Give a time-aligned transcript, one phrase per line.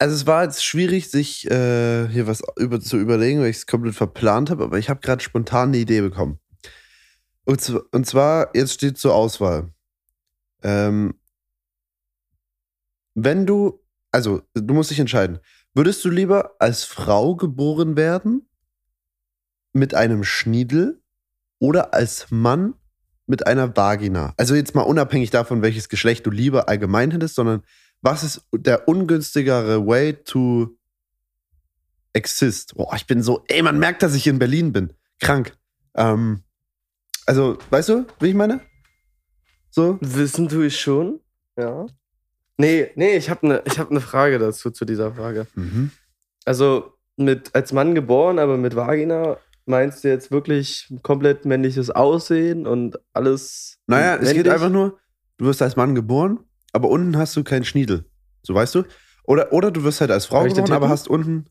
[0.00, 3.66] also es war jetzt schwierig, sich äh, hier was über, zu überlegen, weil ich es
[3.66, 6.40] komplett verplant habe, aber ich habe gerade spontan eine Idee bekommen.
[7.44, 9.74] Und, zw- und zwar, jetzt steht zur Auswahl.
[10.62, 11.20] Ähm,
[13.14, 15.38] wenn du, also du musst dich entscheiden,
[15.74, 18.48] würdest du lieber als Frau geboren werden
[19.74, 21.02] mit einem Schniedel
[21.58, 22.72] oder als Mann
[23.26, 24.32] mit einer Vagina?
[24.38, 27.62] Also jetzt mal unabhängig davon, welches Geschlecht du lieber allgemein hättest, sondern
[28.02, 30.76] was ist der ungünstigere Way to
[32.12, 32.74] exist?
[32.74, 34.92] Boah, ich bin so, ey, man merkt, dass ich in Berlin bin.
[35.20, 35.56] Krank.
[35.94, 36.42] Ähm,
[37.26, 38.60] also, weißt du, wie ich meine?
[39.70, 39.98] So?
[40.00, 41.20] Wissen tue ich schon.
[41.56, 41.86] Ja.
[42.56, 45.46] Nee, nee, ich habe eine hab ne Frage dazu, zu dieser Frage.
[45.54, 45.90] Mhm.
[46.44, 52.66] Also, mit, als Mann geboren, aber mit Vagina, meinst du jetzt wirklich komplett männliches Aussehen
[52.66, 53.78] und alles?
[53.86, 54.52] Naja, es geht männlich?
[54.52, 54.98] einfach nur,
[55.36, 56.40] du wirst als Mann geboren,
[56.72, 58.04] aber unten hast du keinen Schniedel.
[58.42, 58.84] So weißt du?
[59.24, 61.46] Oder, oder du wirst halt als Frau geboren, aber hast unten.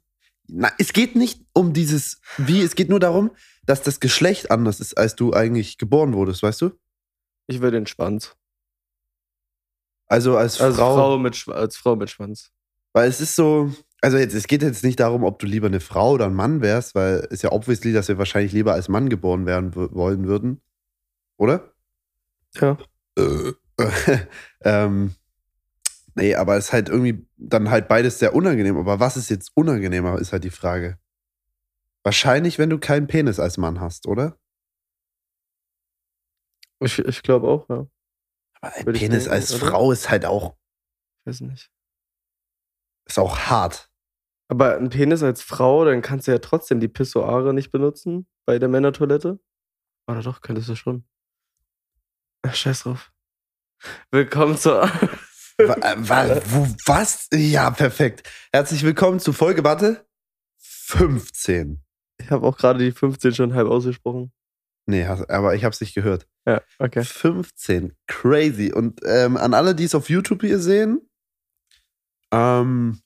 [0.48, 3.31] Na, es geht nicht um dieses Wie, es geht nur darum,
[3.66, 6.72] dass das Geschlecht anders ist, als du eigentlich geboren wurdest, weißt du?
[7.48, 8.36] Ich will den Schwanz.
[10.08, 10.95] Also als Als Frau.
[10.95, 12.52] Frau, mit, als Frau mit Schwanz.
[12.94, 15.80] Weil es ist so, also jetzt, es geht jetzt nicht darum, ob du lieber eine
[15.80, 18.89] Frau oder ein Mann wärst, weil es ist ja obviously, dass wir wahrscheinlich lieber als
[18.89, 20.61] Mann geboren werden wollen würden.
[21.38, 21.72] Oder?
[22.56, 22.78] Ja.
[23.17, 23.54] Äh,
[24.61, 25.16] ähm,
[26.16, 28.77] nee, aber es ist halt irgendwie dann halt beides sehr unangenehm.
[28.77, 30.99] Aber was ist jetzt unangenehmer, ist halt die Frage.
[32.03, 34.38] Wahrscheinlich, wenn du keinen Penis als Mann hast, oder?
[36.81, 37.88] Ich, ich glaube auch, ja.
[38.61, 39.66] Aber ein Würde Penis denken, als oder?
[39.67, 40.55] Frau ist halt auch,
[41.21, 41.71] Ich weiß nicht.
[43.05, 43.89] ist auch hart.
[44.49, 48.58] Aber ein Penis als Frau, dann kannst du ja trotzdem die Pissoire nicht benutzen bei
[48.59, 49.39] der Männertoilette.
[50.08, 51.05] Oder doch, könntest du schon.
[52.41, 53.11] Ach, scheiß drauf.
[54.11, 54.81] Willkommen zur.
[55.58, 57.27] Wa- äh, wa- wo, was?
[57.33, 58.30] Ja, perfekt.
[58.53, 60.05] Herzlich willkommen zu Folge, warte,
[60.58, 61.81] 15.
[62.21, 64.31] Ich habe auch gerade die 15 schon halb ausgesprochen.
[64.86, 66.27] Nee, aber ich habe es nicht gehört.
[66.47, 67.04] Ja, okay.
[67.04, 67.95] 15.
[68.08, 68.71] Crazy.
[68.73, 71.02] Und ähm, an alle, die es auf YouTube hier sehen,
[72.31, 72.99] ähm,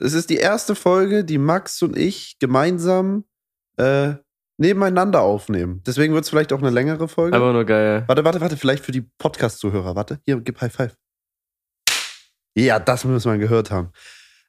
[0.00, 3.24] es ist die erste Folge, die Max und ich gemeinsam
[3.76, 4.14] äh,
[4.60, 5.82] nebeneinander aufnehmen.
[5.86, 7.34] Deswegen wird es vielleicht auch eine längere Folge.
[7.36, 8.04] Einfach nur geil.
[8.06, 9.96] warte, warte, warte, vielleicht für die Podcast-Zuhörer.
[9.96, 10.96] Warte, hier, gib High Five.
[12.56, 13.90] Ja, das müssen wir gehört haben.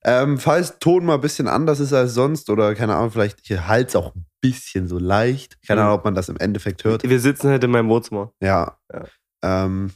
[0.04, 3.68] Ähm, falls Ton mal ein bisschen anders ist als sonst oder keine Ahnung, vielleicht hier
[3.68, 5.60] Hals auch ein bisschen so leicht.
[5.66, 5.88] Keine Mhm.
[5.88, 7.04] Ahnung, ob man das im Endeffekt hört.
[7.08, 8.34] Wir sitzen halt in meinem Wohnzimmer.
[8.42, 8.78] Ja.
[8.92, 9.06] Ja.
[9.44, 9.92] Ähm,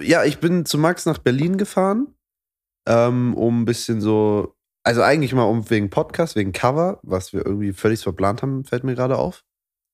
[0.00, 2.14] ja, ich bin zu Max nach Berlin gefahren,
[2.88, 4.54] ähm, um ein bisschen so,
[4.84, 8.84] also eigentlich mal um wegen Podcast, wegen Cover, was wir irgendwie völlig verplant haben, fällt
[8.84, 9.44] mir gerade auf.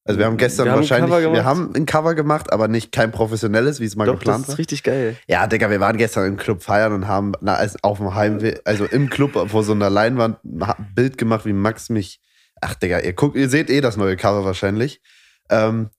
[0.04, 2.93] Also wir haben gestern Wir haben ein wahrscheinlich, wir haben ein Cover gemacht, aber nicht
[2.93, 4.59] kein professionelles, wie es mal Doch, das geplant ist war.
[4.59, 5.16] richtig geil.
[5.27, 8.87] Ja, Digga, wir waren gestern im Club feiern und haben na, auf dem Heimweg, also
[8.87, 12.21] im Club vor so einer Leinwand ein Bild gemacht, wie Max mich.
[12.62, 15.03] Ach, Digga, ihr guckt, ihr seht eh das neue Cover wahrscheinlich.
[15.50, 15.91] Ähm,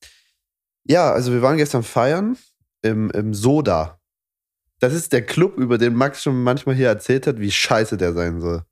[0.85, 2.35] ja, also wir waren gestern feiern
[2.81, 3.99] im, im Soda.
[4.79, 8.13] Das ist der Club, über den Max schon manchmal hier erzählt hat, wie scheiße der
[8.13, 8.63] sein soll.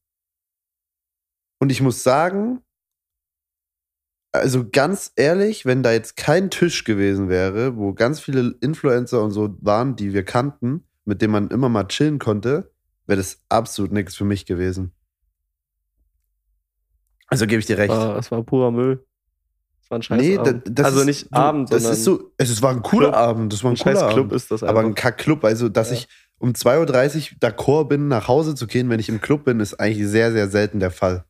[1.59, 2.59] Und ich muss sagen,
[4.31, 9.31] also ganz ehrlich, wenn da jetzt kein Tisch gewesen wäre, wo ganz viele Influencer und
[9.31, 12.71] so waren, die wir kannten, mit denen man immer mal chillen konnte,
[13.07, 14.91] wäre das absolut nichts für mich gewesen.
[17.27, 17.89] Also gebe ich dir recht.
[17.89, 19.05] War, es war purer Müll.
[19.81, 20.63] Es war ein scheiß nee, Abend.
[20.69, 23.15] das also ist, nicht Abend, das ist so, es war ein cooler Club.
[23.15, 24.91] Abend, das war ein, ein cooler Club ist das Aber einfach.
[24.91, 25.95] ein Kack-Club, also dass Ja.
[25.97, 26.07] ich
[26.39, 29.75] um 2.30 Uhr d'accord bin, nach Hause zu gehen, wenn ich im Club bin, ist
[29.79, 31.25] eigentlich sehr, sehr selten der Fall.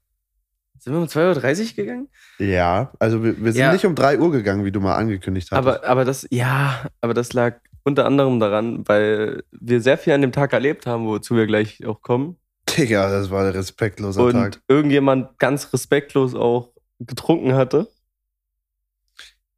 [0.87, 2.07] Sind wir um 2.30 Uhr gegangen?
[2.39, 3.73] Ja, also wir, wir sind Ja.
[3.73, 5.57] nicht um 3 Uhr gegangen, wie du mal angekündigt hast.
[5.57, 10.21] Aber, aber das, ja, aber das lag unter anderem daran, weil wir sehr viel an
[10.21, 12.37] dem Tag erlebt haben, wozu wir gleich auch kommen.
[12.69, 14.61] Digga, das war ein respektloser und Tag.
[14.69, 16.71] irgendjemand ganz respektlos auch
[17.01, 17.89] getrunken hatte.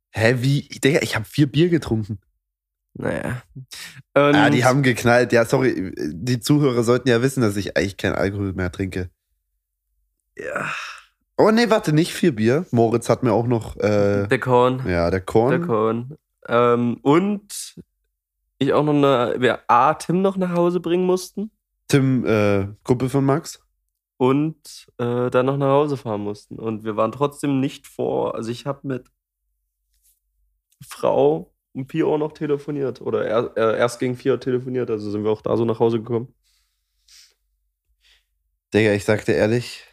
[0.09, 0.62] Hä, wie?
[0.84, 2.18] Digga, ich habe vier Bier getrunken.
[2.95, 3.44] Naja.
[4.16, 5.31] Und ah, die haben geknallt.
[5.31, 9.12] Ja, sorry, die Zuhörer sollten ja wissen, dass ich eigentlich kein Alkohol mehr trinke.
[10.36, 10.71] Ja,
[11.41, 12.65] Oh nee, warte, nicht vier Bier.
[12.71, 14.83] Moritz hat mir auch noch, äh, der Korn.
[14.86, 15.51] ja, der Korn.
[15.51, 16.18] Der Korn.
[16.50, 17.75] Ähm, und
[18.57, 21.50] ich auch noch eine, wir A, Tim noch nach Hause bringen mussten
[21.88, 23.63] Tim, äh, Kumpel von Max.
[24.18, 26.59] und äh, dann noch nach Hause fahren mussten.
[26.59, 29.07] Und wir waren trotzdem nicht vor, also ich habe mit
[30.86, 35.09] Frau um 4 Uhr noch telefoniert oder er, äh, erst gegen 4 Uhr telefoniert, also
[35.09, 36.36] sind wir auch da so nach Hause gekommen.
[38.74, 39.86] Digga, ich sag dir ehrlich,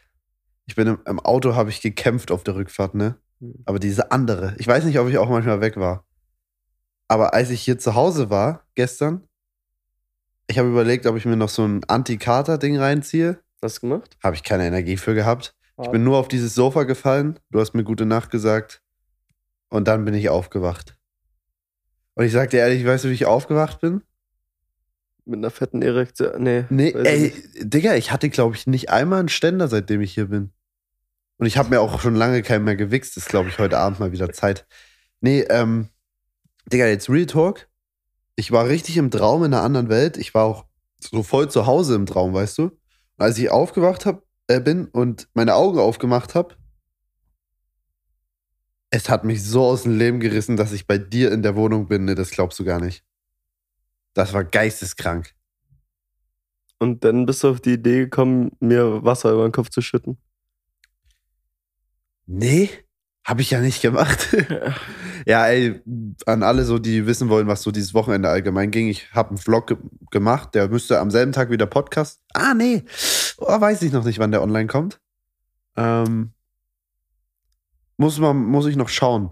[0.66, 3.16] ich bin im, im Auto, habe ich gekämpft auf der Rückfahrt, ne?
[3.40, 3.54] Hm.
[3.64, 6.04] Aber diese andere, ich weiß nicht, ob ich auch manchmal weg war.
[7.08, 9.22] Aber als ich hier zu Hause war, gestern,
[10.48, 13.40] Ich habe überlegt, ob ich mir noch so ein Anti-Kater-Ding reinziehe.
[13.62, 14.16] Hast du gemacht?
[14.22, 15.54] Habe ich keine Energie für gehabt.
[15.82, 17.38] Ich bin nur auf dieses Sofa gefallen.
[17.50, 18.80] Du hast mir gute Nacht gesagt.
[19.68, 20.96] Und dann bin ich aufgewacht.
[22.14, 24.02] Und ich sag dir ehrlich, weißt du, wie ich aufgewacht bin?
[25.26, 26.42] Mit einer fetten Erektion.
[26.42, 26.64] Nee.
[26.70, 27.74] Nee, ich ey, nicht.
[27.74, 30.52] Digga, ich hatte, glaube ich, nicht einmal einen Ständer, seitdem ich hier bin.
[31.38, 33.16] Und ich habe mir auch schon lange keinen mehr gewichst.
[33.16, 34.66] Ist, glaube ich, heute Abend mal wieder Zeit.
[35.20, 35.88] Nee, ähm,
[36.72, 37.68] Digga, jetzt Real Talk.
[38.36, 40.16] Ich war richtig im Traum in einer anderen Welt.
[40.16, 40.66] Ich war auch
[40.98, 42.64] so voll zu Hause im Traum, weißt du?
[42.64, 42.72] Und
[43.18, 46.56] als ich aufgewacht hab, äh, bin und meine Augen aufgemacht habe,
[48.90, 51.88] es hat mich so aus dem Leben gerissen, dass ich bei dir in der Wohnung
[51.88, 52.04] bin.
[52.04, 53.04] Ne, das glaubst du gar nicht.
[54.14, 55.34] Das war geisteskrank.
[56.78, 60.18] Und dann bist du auf die Idee gekommen, mir Wasser über den Kopf zu schütten.
[62.26, 62.70] Nee,
[63.24, 64.36] habe ich ja nicht gemacht.
[65.26, 65.80] ja, ey,
[66.26, 68.88] an alle so, die wissen wollen, was so dieses Wochenende allgemein ging.
[68.88, 69.76] Ich habe einen Vlog ge
[70.12, 72.20] gemacht, der müsste am selben Tag wieder Podcast.
[72.34, 72.84] Ah, nee.
[73.38, 75.00] Oh, weiß ich noch nicht, wann der online kommt.
[75.76, 76.32] Ähm,
[77.96, 79.30] muss, man, muss ich noch schauen.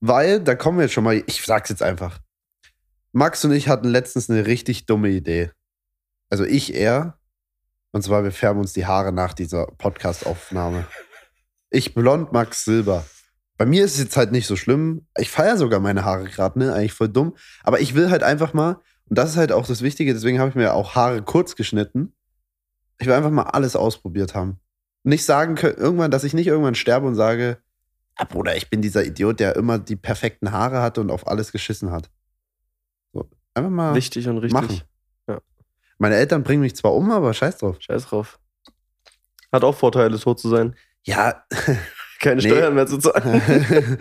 [0.00, 2.18] Weil, da kommen wir jetzt schon mal, ich sag's jetzt einfach.
[3.12, 5.50] Max und ich hatten letztens eine richtig dumme Idee.
[6.28, 7.18] Also ich eher.
[7.92, 10.86] Und zwar, wir färben uns die Haare nach dieser Podcast-Aufnahme.
[11.76, 13.04] Ich blond, Max Silber.
[13.58, 15.06] Bei mir ist es jetzt halt nicht so schlimm.
[15.18, 16.72] Ich feiere sogar meine Haare gerade, ne?
[16.72, 17.36] Eigentlich voll dumm.
[17.64, 18.80] Aber ich will halt einfach mal,
[19.10, 22.14] und das ist halt auch das Wichtige, deswegen habe ich mir auch Haare kurz geschnitten.
[22.98, 24.58] Ich will einfach mal alles ausprobiert haben.
[25.02, 27.58] Nicht sagen können, irgendwann, dass ich nicht irgendwann sterbe und sage,
[28.14, 31.52] ah, Bruder, ich bin dieser Idiot, der immer die perfekten Haare hatte und auf alles
[31.52, 32.08] geschissen hat.
[33.12, 33.94] So, einfach mal.
[33.94, 34.54] Wichtig und richtig.
[34.54, 34.80] machen.
[35.98, 37.76] Meine Eltern bringen mich zwar um, aber scheiß drauf.
[37.80, 38.40] Scheiß drauf.
[39.52, 40.74] Hat auch Vorteile, tot zu sein.
[41.06, 41.44] Ja,
[42.20, 42.48] Keine Nee.
[42.48, 43.42] Steuern mehr zu zahlen.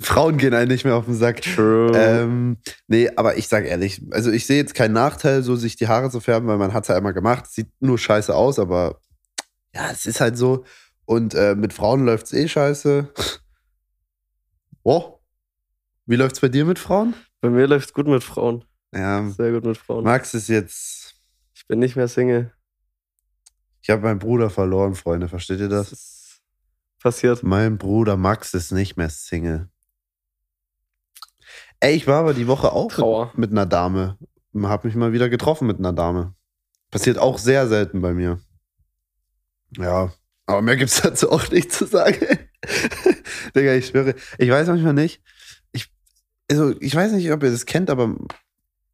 [0.00, 1.42] Frauen gehen einem nicht mehr auf den Sack.
[1.42, 1.92] True.
[1.94, 2.56] Ähm,
[2.88, 6.10] nee, aber ich sag ehrlich, also ich sehe jetzt keinen Nachteil, so sich die Haare
[6.10, 7.46] zu färben, weil man hat es ja einmal gemacht.
[7.50, 8.98] Sieht nur scheiße aus, aber
[9.74, 10.64] ja, es ist halt so.
[11.04, 13.12] Und äh, mit Frauen läuft's eh scheiße.
[14.82, 15.18] Oh.
[16.06, 17.14] Wie läuft's bei dir mit Frauen?
[17.42, 18.64] Bei mir läuft's gut mit Frauen.
[18.94, 20.04] Ja, Sehr gut mit Frauen.
[20.04, 21.14] Max ist jetzt.
[21.54, 22.52] Ich bin nicht mehr Single.
[23.82, 25.28] Ich habe meinen Bruder verloren, Freunde.
[25.28, 26.13] Versteht ihr Das das?
[27.04, 27.42] Passiert.
[27.44, 29.68] Mein Bruder Max ist nicht mehr Single.
[31.78, 33.26] Ey, ich war aber die Woche auch Trauer.
[33.34, 34.18] mit, mit einer Dame.
[34.62, 36.34] Hab mich mal wieder getroffen mit einer Dame.
[36.90, 38.40] Passiert auch sehr selten bei mir.
[39.76, 40.12] Ja,
[40.46, 42.38] aber mehr gibt's dazu auch nicht zu sagen.
[43.54, 44.14] Digga, ich schwöre.
[44.38, 45.22] Ich weiß manchmal nicht.
[45.72, 45.92] Ich,
[46.50, 48.16] also, ich weiß nicht, ob ihr das kennt, aber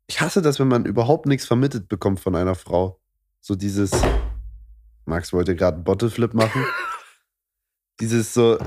[0.09, 3.01] ich hasse das, wenn man überhaupt nichts vermittelt bekommt von einer Frau.
[3.41, 3.93] So dieses.
[5.05, 6.65] Max wollte gerade einen Bottleflip machen.
[8.01, 8.59] dieses so.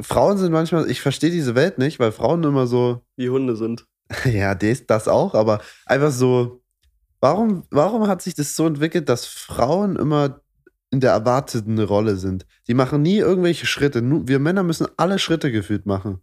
[0.00, 3.86] Frauen sind manchmal, ich verstehe diese Welt nicht, weil Frauen immer so, Wie Hunde sind.
[4.24, 6.62] ja, das, das auch, aber einfach so,
[7.20, 10.40] warum, warum hat sich das so entwickelt, dass Frauen immer
[10.90, 12.46] in der erwarteten Rolle sind?
[12.68, 14.02] Die machen nie irgendwelche Schritte.
[14.28, 16.20] Wir Männer müssen alle Schritte gefühlt machen.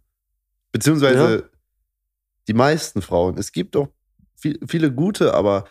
[0.72, 1.50] Beziehungsweise
[2.48, 3.38] die meisten Frauen.
[3.38, 3.88] Es gibt auch
[4.36, 5.64] viel, viele gute, aber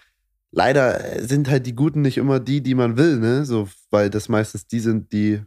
[0.51, 3.45] leider sind halt die Guten nicht immer die, die man will, ne?
[3.45, 5.41] So, weil das meistens die sind, die.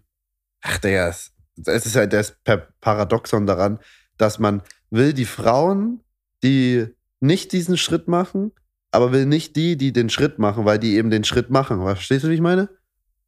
[0.63, 1.33] Ach, Digga, es,
[1.65, 2.37] es ist halt das
[2.81, 3.79] Paradoxon daran,
[4.17, 6.01] dass man will die Frauen,
[6.43, 6.87] die
[7.21, 8.53] nicht diesen Schritt machen,
[8.91, 11.81] aber will nicht die, die den Schritt machen, weil die eben den Schritt machen.
[11.83, 12.69] Verstehst du, wie ich meine?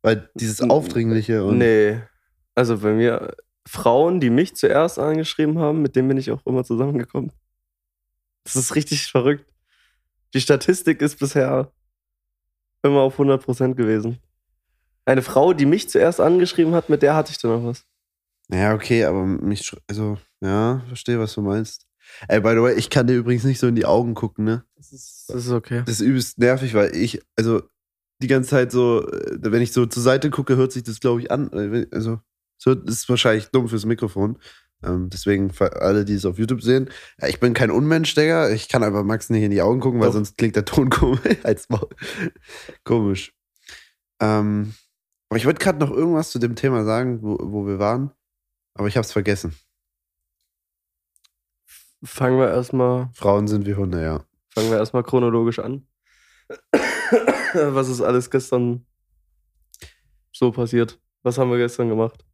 [0.02, 1.58] Weil dieses Aufdringliche und.
[1.58, 2.00] Nee.
[2.55, 3.36] Also bei mir,
[3.67, 7.32] Frauen, die mich zuerst angeschrieben haben, mit denen bin ich auch immer zusammengekommen.
[8.44, 9.44] Das ist richtig verrückt.
[10.34, 11.70] Die Statistik ist bisher
[12.82, 14.19] immer auf 100% gewesen.
[15.08, 17.84] Eine Frau, die mich zuerst angeschrieben hat, mit der hatte ich dann noch was.
[18.53, 21.86] Ja, okay, aber mich, also, ja, verstehe, was du meinst.
[22.29, 24.65] Ey, by the way, ich kann dir übrigens nicht so in die Augen gucken, ne?
[24.77, 25.82] Das ist, das ist okay.
[25.86, 27.62] Das ist übelst nervig, weil ich, also,
[28.20, 31.20] die ganze Zeit so, äh, wenn ich so zur Seite gucke, hört sich das, glaube
[31.22, 31.50] ich, an.
[31.53, 32.20] Äh, Also,
[32.65, 34.38] hört- ist wahrscheinlich dumm fürs Mikrofon.
[34.84, 38.50] Ähm, deswegen, für alle, die es auf YouTube sehen, ja, ich bin kein Unmensch, Digga.
[38.50, 40.15] Ich kann einfach Max nicht in die Augen gucken, weil Doch.
[40.15, 41.20] sonst klingt der Ton komisch.
[41.44, 41.88] als Maul.
[42.84, 43.32] komisch.
[44.20, 44.74] Ähm,
[45.29, 48.11] aber ich wollte gerade noch irgendwas zu dem Thema sagen, wo, wo wir waren,
[48.75, 49.55] aber ich habe es vergessen.
[52.05, 54.25] Fangen wir erstmal Frauen sind wie Hunde, ja.
[54.55, 55.87] fangen wir erstmal chronologisch an.
[57.55, 58.87] Was ist alles gestern
[60.32, 61.01] so passiert?
[61.23, 62.25] Was haben wir gestern gemacht?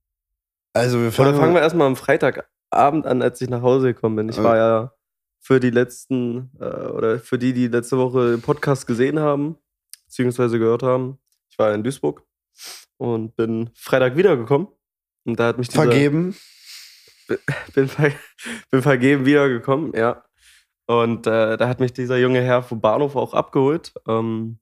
[0.74, 4.28] Also wir Oder fangen wir erstmal am Freitagabend an, als ich nach Hause gekommen bin.
[4.28, 4.42] Ich Äh.
[4.44, 4.92] war ja
[5.40, 9.56] für die letzten, äh, oder für die, die letzte Woche den Podcast gesehen haben,
[10.06, 12.22] beziehungsweise gehört haben, ich war in Duisburg
[12.96, 14.68] und bin Freitag wiedergekommen.
[15.24, 16.36] Und da hat mich dieser, vergeben.
[17.74, 18.12] bin, ver
[18.70, 20.24] bin vergeben wiedergekommen, ja.
[20.86, 23.94] Und äh, da hat mich dieser junge Herr vom Bahnhof auch abgeholt.
[24.06, 24.58] Ähm,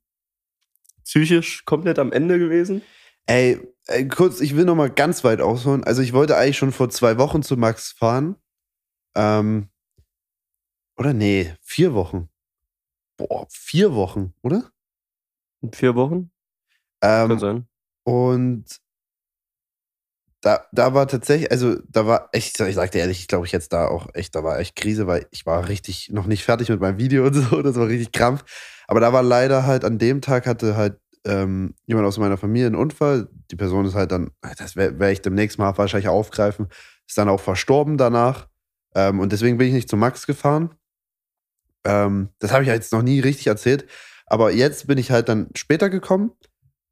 [1.05, 2.83] psychisch komplett am Ende gewesen?
[3.27, 5.85] Ey, ey, kurz, ich will noch mal ganz weit ausholen.
[5.85, 8.37] Also ich wollte eigentlich schon vor zwei Wochen zu Max fahren.
[9.17, 9.69] Ähm,
[10.97, 12.29] oder nee, vier Wochen.
[13.17, 14.71] Boah, vier Wochen, oder?
[15.73, 16.31] Vier Wochen?
[17.01, 17.69] Kann Ähm, sein.
[18.05, 18.65] Und
[20.43, 23.53] da, da war tatsächlich, also da war echt, ich sag dir ehrlich, ich glaube ich
[23.53, 26.69] jetzt da auch echt, da war echt Krise, weil ich war richtig noch nicht fertig
[26.69, 28.45] mit meinem Video und so, das war richtig krampf.
[28.89, 32.67] Aber da war leider halt, an dem Tag hatte halt ähm, jemand aus meiner Familie
[32.67, 33.29] einen Unfall.
[33.53, 36.69] Die Person ist halt dann, das werde werd ich demnächst mal wahrscheinlich aufgreifen,
[37.07, 38.49] ist dann auch verstorben danach.
[38.97, 40.75] Ähm, und deswegen bin ich nicht zu Max gefahren.
[41.85, 43.87] Ähm, das habe ich jetzt noch nie richtig erzählt.
[44.27, 46.33] Aber jetzt bin ich halt dann später gekommen.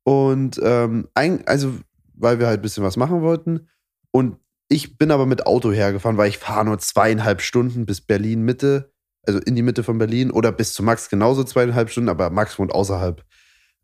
[0.05, 1.75] Und ähm, ein, also,
[2.15, 3.69] weil wir halt ein bisschen was machen wollten.
[4.11, 4.37] Und
[4.69, 8.93] ich bin aber mit Auto hergefahren, weil ich fahre nur zweieinhalb Stunden bis Berlin Mitte,
[9.27, 12.59] also in die Mitte von Berlin oder bis zu Max genauso zweieinhalb Stunden, aber Max
[12.59, 13.25] wohnt außerhalb.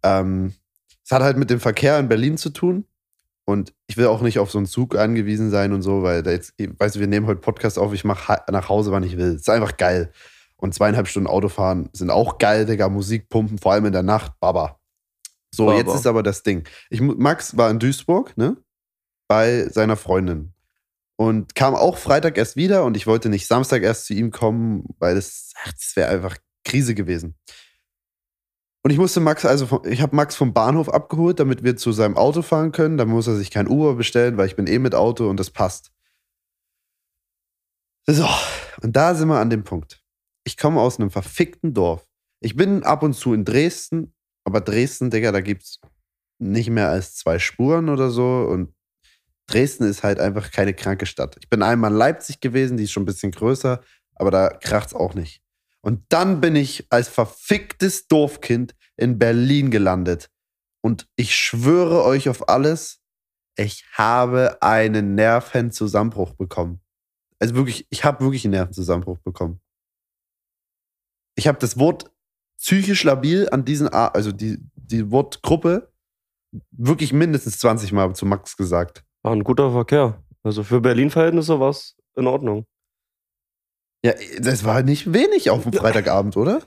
[0.02, 0.54] Ähm,
[1.04, 2.84] es hat halt mit dem Verkehr in Berlin zu tun.
[3.48, 6.32] Und ich will auch nicht auf so einen Zug angewiesen sein und so, weil da
[6.32, 9.34] jetzt, weißt du, wir nehmen heute Podcast auf, ich mache nach Hause, wann ich will.
[9.34, 10.10] ist einfach geil.
[10.56, 12.88] Und zweieinhalb Stunden Autofahren sind auch geil, Digga.
[12.88, 14.75] Musik pumpen, vor allem in der Nacht, Baba.
[15.56, 15.78] So, Baba.
[15.78, 16.68] jetzt ist aber das Ding.
[16.90, 18.56] Ich, Max war in Duisburg, ne?
[19.28, 20.52] Bei seiner Freundin.
[21.18, 24.84] Und kam auch Freitag erst wieder und ich wollte nicht Samstag erst zu ihm kommen,
[24.98, 27.36] weil das, ach, das wäre einfach Krise gewesen.
[28.84, 31.90] Und ich musste Max, also vom, ich habe Max vom Bahnhof abgeholt, damit wir zu
[31.90, 32.98] seinem Auto fahren können.
[32.98, 35.50] Dann muss er sich kein Uber bestellen, weil ich bin eh mit Auto und das
[35.50, 35.90] passt.
[38.06, 38.28] So,
[38.82, 40.04] und da sind wir an dem Punkt.
[40.44, 42.06] Ich komme aus einem verfickten Dorf.
[42.40, 44.14] Ich bin ab und zu in Dresden,
[44.46, 45.80] aber Dresden, Digga, da gibt's
[46.38, 48.46] nicht mehr als zwei Spuren oder so.
[48.48, 48.72] Und
[49.48, 51.36] Dresden ist halt einfach keine kranke Stadt.
[51.40, 53.82] Ich bin einmal in Leipzig gewesen, die ist schon ein bisschen größer,
[54.14, 55.42] aber da kracht's auch nicht.
[55.80, 60.30] Und dann bin ich als verficktes Dorfkind in Berlin gelandet.
[60.80, 63.00] Und ich schwöre euch auf alles,
[63.56, 66.80] ich habe einen Nervenzusammenbruch bekommen.
[67.40, 69.60] Also wirklich, ich habe wirklich einen Nervenzusammenbruch bekommen.
[71.34, 72.12] Ich habe das Wort
[72.58, 75.90] psychisch labil an diesen, A also die, die Wortgruppe
[76.70, 79.04] wirklich mindestens 20 Mal zu Max gesagt.
[79.22, 80.22] War ein guter Verkehr.
[80.42, 82.64] Also für Berlin-Verhältnisse war es in Ordnung.
[84.04, 86.62] Ja, das war nicht wenig auf dem Freitagabend, oder?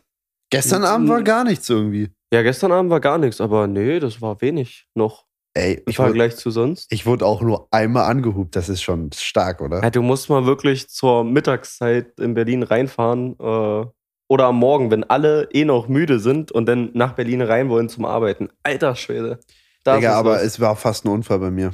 [0.51, 2.09] Gestern Abend war gar nichts irgendwie.
[2.33, 6.35] Ja, gestern Abend war gar nichts, aber nee, das war wenig noch Ey, im Vergleich
[6.37, 6.91] zu sonst.
[6.91, 8.55] ich wurde auch nur einmal angehupt.
[8.55, 9.81] Das ist schon stark, oder?
[9.81, 13.85] Ja, du musst mal wirklich zur Mittagszeit in Berlin reinfahren äh,
[14.29, 17.89] oder am Morgen, wenn alle eh noch müde sind und dann nach Berlin rein wollen
[17.89, 18.49] zum Arbeiten.
[18.63, 19.39] Alter Schwede.
[19.83, 20.43] Da Digga, ist aber los.
[20.43, 21.73] es war fast ein Unfall bei mir.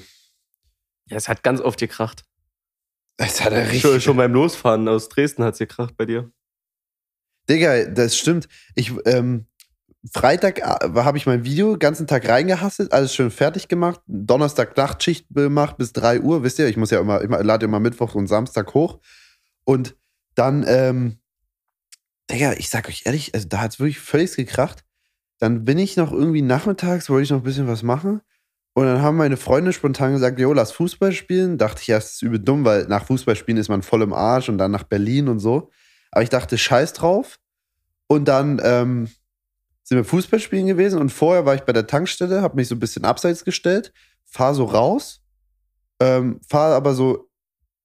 [1.08, 2.24] ja, es hat ganz oft gekracht.
[3.18, 6.32] Es hat er Schon, schon beim Losfahren aus Dresden hat es gekracht bei dir.
[7.50, 8.48] Digga, das stimmt.
[8.74, 9.46] Ich, ähm,
[10.14, 14.00] Freitag äh, habe ich mein Video den ganzen Tag reingehasselt, alles schön fertig gemacht.
[14.08, 16.44] Donnerstag Nachtschicht gemacht bis 3 Uhr.
[16.44, 19.00] Wisst ihr, ich muss ja immer, ich lade immer Mittwoch und Samstag hoch.
[19.66, 19.96] Und
[20.36, 21.20] dann, ähm,
[22.32, 24.84] Digga, ich sag euch ehrlich, also da hat es wirklich völlig gekracht.
[25.40, 28.22] Dann bin ich noch irgendwie nachmittags, wollte ich noch ein bisschen was machen.
[28.74, 31.58] Und dann haben meine Freunde spontan gesagt, jo, lass Fußball spielen.
[31.58, 34.14] Dachte ich, ja, das ist übel dumm, weil nach Fußball spielen ist man voll im
[34.14, 35.72] Arsch und dann nach Berlin und so.
[36.12, 37.40] Aber ich dachte, scheiß drauf.
[38.08, 39.10] Und dann ähm,
[39.84, 42.76] sind wir Fußball spielen gewesen und vorher war ich bei der Tankstelle, habe mich so
[42.76, 43.94] ein bisschen abseits gestellt,
[44.26, 45.22] fahr so raus,
[46.00, 47.30] ähm, fahr aber so,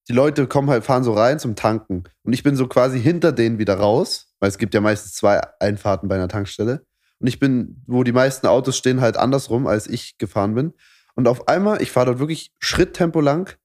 [0.08, 2.04] die Leute kommen halt, fahren so rein zum Tanken.
[2.22, 5.40] Und ich bin so quasi hinter denen wieder raus, weil es gibt ja meistens zwei
[5.60, 6.84] Einfahrten bei einer Tankstelle.
[7.18, 10.72] Und ich bin, wo die meisten Autos stehen, halt andersrum, als ich gefahren bin.
[11.14, 13.56] Und auf einmal, ich fahre dort wirklich Schritttempo lang,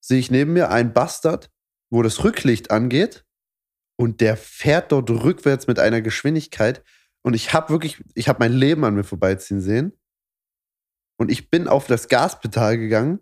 [0.00, 1.50] sehe ich neben mir einen Bastard,
[1.90, 3.24] wo das Rücklicht angeht
[3.96, 6.82] und der fährt dort rückwärts mit einer Geschwindigkeit
[7.22, 9.92] und ich habe wirklich, ich habe mein Leben an mir vorbeiziehen sehen
[11.18, 13.20] und ich bin auf das Gaspedal gegangen,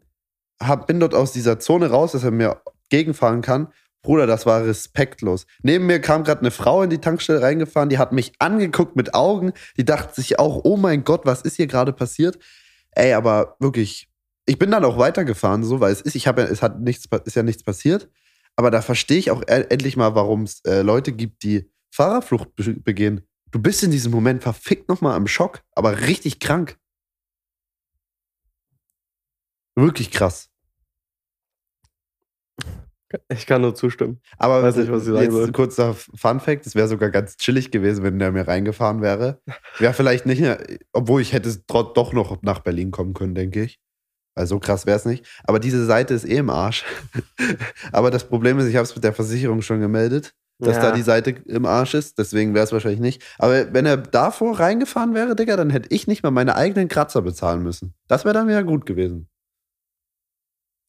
[0.63, 3.73] hab, bin dort aus dieser Zone raus, dass er mir gegenfahren kann.
[4.03, 5.47] Bruder, das war respektlos.
[5.63, 9.15] Neben mir kam gerade eine Frau in die Tankstelle reingefahren, die hat mich angeguckt mit
[9.15, 12.39] Augen, die dachte sich auch, oh mein Gott, was ist hier gerade passiert?
[12.93, 14.09] Ey, aber wirklich,
[14.47, 17.07] ich bin dann auch weitergefahren, so, weil es ist, ich habe ja, es hat nichts,
[17.25, 18.09] ist ja nichts passiert.
[18.57, 22.55] Aber da verstehe ich auch e- endlich mal, warum es äh, Leute gibt, die Fahrerflucht
[22.57, 23.27] be begehen.
[23.51, 26.79] Du bist in diesem Moment verfickt nochmal am Schock, aber richtig krank.
[29.77, 30.50] Wirklich krass.
[33.29, 34.21] Ich kann nur zustimmen.
[34.39, 37.71] Aber Weiß nicht, was ich sagen jetzt kurzer Fun Fact: Es wäre sogar ganz chillig
[37.71, 39.41] gewesen, wenn der mir reingefahren wäre.
[39.79, 43.79] Wäre vielleicht nicht, mehr- obwohl ich hätte doch noch nach Berlin kommen können, denke ich.
[44.37, 45.27] Weil so krass wäre es nicht.
[45.45, 46.85] Aber diese Seite ist eh im Arsch.
[47.93, 50.33] Aber das Problem ist, ich habe es mit der Versicherung schon gemeldet.
[50.61, 50.83] dass Ja.
[50.83, 52.19] da die Seite im Arsch ist.
[52.19, 53.23] Deswegen wäre es wahrscheinlich nicht.
[53.39, 57.23] Aber wenn er davor reingefahren wäre, Digga, dann hätte ich nicht mal meine eigenen Kratzer
[57.23, 57.95] bezahlen müssen.
[58.09, 59.29] Das wäre dann wieder gut gewesen.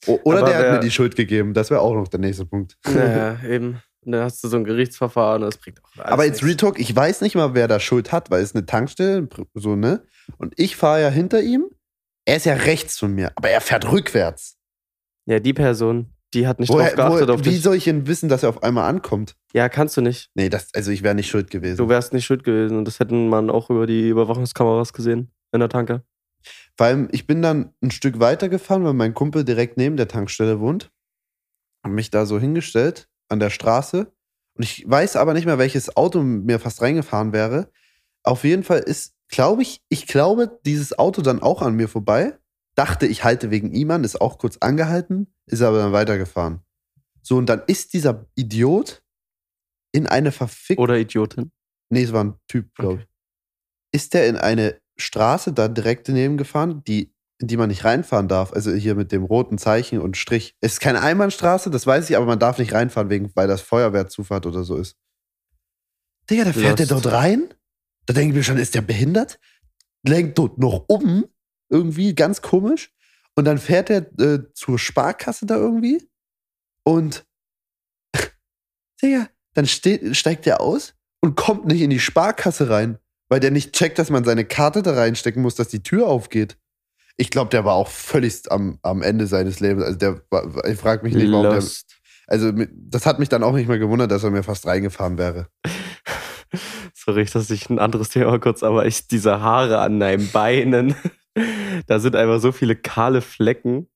[0.07, 1.53] Oder Aber der hat wer- mir die Schuld gegeben.
[1.53, 2.77] Das wäre auch noch der nächste Punkt.
[2.85, 3.81] Naja, eben.
[4.03, 6.43] Und dann hast du so ein Gerichtsverfahren, das bringt auch alles Aber jetzt.
[6.43, 10.03] Retalk, ich weiß nicht mal, wer da Schuld hat, weil es eine Tankstelle, so, ne?
[10.37, 11.69] Und ich fahre ja hinter ihm.
[12.25, 14.57] Er ist ja rechts von mir, aber er fährt rückwärts.
[15.27, 17.61] Ja, die Person, die hat nicht Woher, drauf geachtet woher, auf wie dich.
[17.61, 19.35] soll ich denn wissen, dass er auf einmal ankommt?
[19.53, 20.29] Ja, kannst du nicht.
[20.33, 21.77] Nee, das, also ich wäre nicht schuld gewesen.
[21.77, 25.59] Du wärst nicht schuld gewesen und das hätten man auch über die Überwachungskameras gesehen in
[25.59, 26.03] der Tanke.
[26.77, 30.07] Vor allem, ich bin dann ein Stück weiter gefahren, weil mein Kumpel direkt neben der
[30.07, 30.91] Tankstelle wohnt.
[31.83, 34.11] Hab mich da so hingestellt an der Straße.
[34.55, 37.71] Und ich weiß aber nicht mehr, welches Auto mir fast reingefahren wäre.
[38.23, 42.37] Auf jeden Fall ist, glaube ich, ich glaube, dieses Auto dann auch an mir vorbei.
[42.75, 46.61] Dachte, ich halte wegen ihm an, ist auch kurz angehalten, ist aber dann weitergefahren.
[47.21, 49.03] So, und dann ist dieser Idiot
[49.91, 50.81] in eine verfickte.
[50.81, 51.51] Oder Idiotin.
[51.89, 53.03] Nee, es war ein Typ, glaube Okay.
[53.03, 53.99] ich.
[54.01, 58.27] Ist der in eine Straße da direkt daneben gefahren, die, in die man nicht reinfahren
[58.27, 58.53] darf?
[58.53, 60.55] Also hier mit dem roten Zeichen und Strich.
[60.61, 63.61] Es ist keine Einbahnstraße, das weiß ich, aber man darf nicht reinfahren, wegen, weil das
[63.61, 64.97] Feuerwehrzufahrt oder so ist.
[66.29, 67.05] Digga, da fährt der Lost.
[67.05, 67.53] dort rein.
[68.05, 69.39] Da denke ich mir schon, ist der behindert?
[70.03, 71.25] Lenkt dort noch um.
[71.69, 72.93] Irgendwie ganz komisch.
[73.35, 76.09] Und dann fährt er äh, zur Sparkasse da irgendwie.
[76.83, 77.25] Und
[79.01, 82.97] Digga, dann steht, steigt er aus und kommt nicht in die Sparkasse rein,
[83.31, 86.57] weil der nicht checkt, dass man seine Karte da reinstecken muss, dass die Tür aufgeht.
[87.15, 89.85] Ich glaube, der war auch völlig am, am Ende seines Lebens.
[89.85, 91.95] Also der war, ich frage mich nicht, warum der, Lost.
[92.27, 95.17] also mit- das hat mich dann auch nicht mehr gewundert, dass er mir fast reingefahren
[95.17, 95.47] wäre.
[96.93, 100.93] Sorry, dass ich ein anderes Thema kurz, aber ich, diese Haare an deinen Beinen,
[101.87, 103.87] da sind einfach so viele kahle Flecken.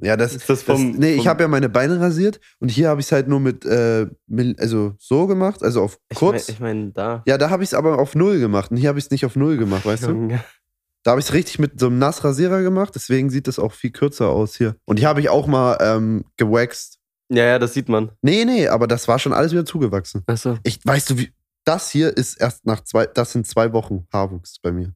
[0.00, 2.68] Ja, das, Ist das das vom, nee, ich vom- habe ja meine Beine rasiert und
[2.70, 4.06] hier habe ich es halt nur mit, äh,
[4.58, 6.46] also so gemacht, also auf ich kurz.
[6.48, 7.22] mein- Ich meine, da.
[7.26, 9.24] ja, da habe ich es aber auf null gemacht und hier habe ich es nicht
[9.26, 10.38] auf null gemacht, weißt du?
[11.02, 13.90] Da habe ich es richtig mit so einem Nassrasierer gemacht, deswegen sieht es auch viel
[13.90, 14.76] kürzer aus hier.
[14.84, 16.98] Und hier habe ich auch mal ähm, gewaxt.
[17.30, 18.10] Ja, ja, das sieht man.
[18.22, 20.22] Nee, nee, aber das war schon alles wieder zugewachsen.
[20.26, 20.58] Achso.
[20.62, 21.32] Ich weißt du, wie
[21.64, 24.92] das hier ist erst nach zwei, das sind zwei Wochen Haarwuchs bei mir.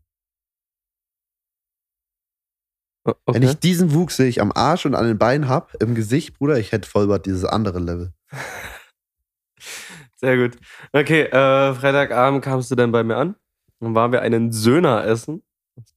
[3.05, 3.47] O- Wenn Okay.
[3.47, 6.59] ich diesen Wuchs sehe ich am Arsch und an den Beinen hab, im Gesicht, Bruder,
[6.59, 8.12] ich hätte Vollbart dieses andere Level.
[10.17, 10.57] Sehr gut.
[10.93, 13.35] Okay, äh, Freitagabend kamst du dann bei mir an.
[13.81, 15.43] Dann waren wir einen Söhner essen,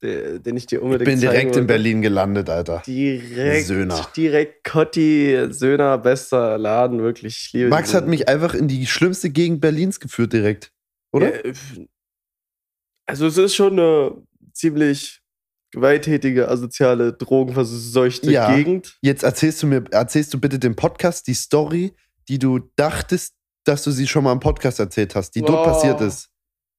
[0.02, 1.68] den ich dir Ich unbedingt bin zeigen direkt in wollte.
[1.68, 2.82] Berlin gelandet, Alter.
[2.88, 4.08] Direkt, Söhner.
[4.18, 7.38] direkt Cotti, Söhner, bester Laden, wirklich.
[7.46, 10.72] Ich liebe Max hat mich einfach in die schlimmste Gegend Berlins geführt direkt.
[11.12, 11.46] Oder?
[11.46, 11.54] Ja,
[13.08, 15.22] also es ist schon eine ziemlich
[15.76, 18.56] gewalttätige, asoziale, drogenverseuchte Ja.
[18.56, 18.98] Gegend.
[19.02, 21.94] Jetzt erzählst du mir, erzählst du bitte dem Podcast die Story,
[22.28, 23.36] die du dachtest,
[23.66, 25.74] dass du sie schon mal im Podcast erzählt hast, die dort Wow.
[25.74, 26.30] passiert ist.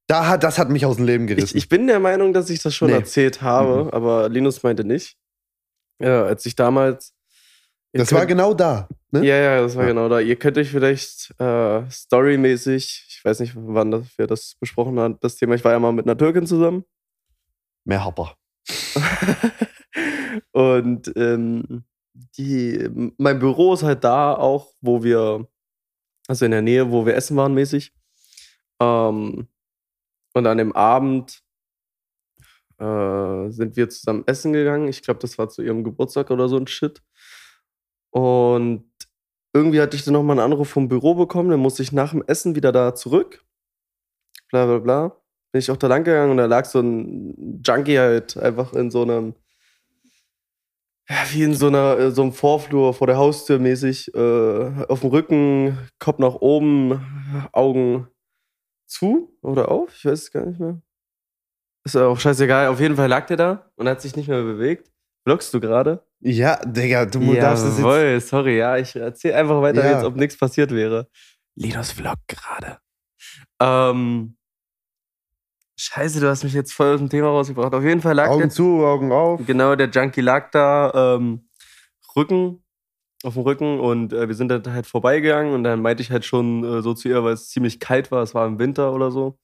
[0.09, 1.57] Da hat, das hat mich aus dem Leben Ich, gerissen.
[1.57, 2.95] ich bin der Meinung, dass ich das schon Nee.
[2.97, 3.91] erzählt habe, Mhm.
[3.91, 5.17] aber Linus meinte nicht.
[6.01, 7.13] Ja, als ich damals.
[7.93, 8.89] das war könnt- genau da.
[9.11, 9.25] Ne?
[9.25, 9.89] Ja, ja, das war Ja.
[9.89, 10.21] genau da.
[10.21, 15.17] Ihr könnt euch vielleicht äh, storymäßig, ich weiß nicht, wann das, wir das besprochen haben,
[15.21, 15.55] das Thema.
[15.55, 16.85] Ich war ja mal mit einer Türkin zusammen.
[17.85, 18.37] Mehr Hopper.
[20.53, 21.85] Und ähm,
[22.37, 25.47] die, mein Büro ist halt da auch, wo wir,
[26.29, 27.93] also in der Nähe, wo wir essen waren mäßig.
[28.81, 29.49] Ähm,
[30.35, 31.43] und an dem Abend
[32.79, 34.89] äh, sind wir zusammen essen gegangen.
[34.89, 37.03] Ich glaube, das war zu ihrem Geburtstag oder so ein Shit.
[38.11, 38.91] Und
[39.55, 41.51] irgendwie hatte ich dann nochmal einen Anruf vom Büro bekommen.
[41.51, 43.45] Dann musste ich nach dem Essen wieder da zurück.
[44.51, 45.26] Bla bla bla.
[45.57, 48.91] Bin ich auch da lang gegangen und da lag so ein Junkie halt einfach in
[48.91, 49.35] so einem
[51.09, 55.01] ja, wie in so einer äh, so einem Vorflur vor der Haustür mäßig äh, auf
[55.01, 57.01] dem Rücken, Kopf nach oben,
[57.53, 58.07] Augen
[58.87, 60.83] zu oder auf, ich weiß es gar nicht mehr.
[61.87, 64.91] Ist auch scheißegal, auf jeden Fall lag der da und hat sich nicht mehr bewegt.
[65.25, 66.05] Vloggst du gerade?
[66.21, 67.79] Ja, Digga, du darfst es jetzt.
[67.79, 69.97] Jawohl, sorry, ja, ich erzähl einfach weiter, Ja.
[69.97, 71.09] als ob nichts passiert wäre.
[71.55, 72.77] Linus Vlog gerade.
[73.59, 74.37] Ähm,
[75.79, 77.75] Scheiße, du hast mich jetzt voll aus dem Thema rausgebracht.
[77.75, 79.41] Auf jeden Fall lag der Augen zu, Augen auf.
[79.47, 81.49] Genau, der Junkie lag da, ähm,
[82.17, 82.65] Rücken,
[83.25, 86.25] auf dem Rücken und äh, wir sind dann halt vorbeigegangen und dann meinte ich halt
[86.25, 89.11] schon äh, so zu ihr, weil es ziemlich kalt war, es war im Winter oder
[89.11, 89.39] so.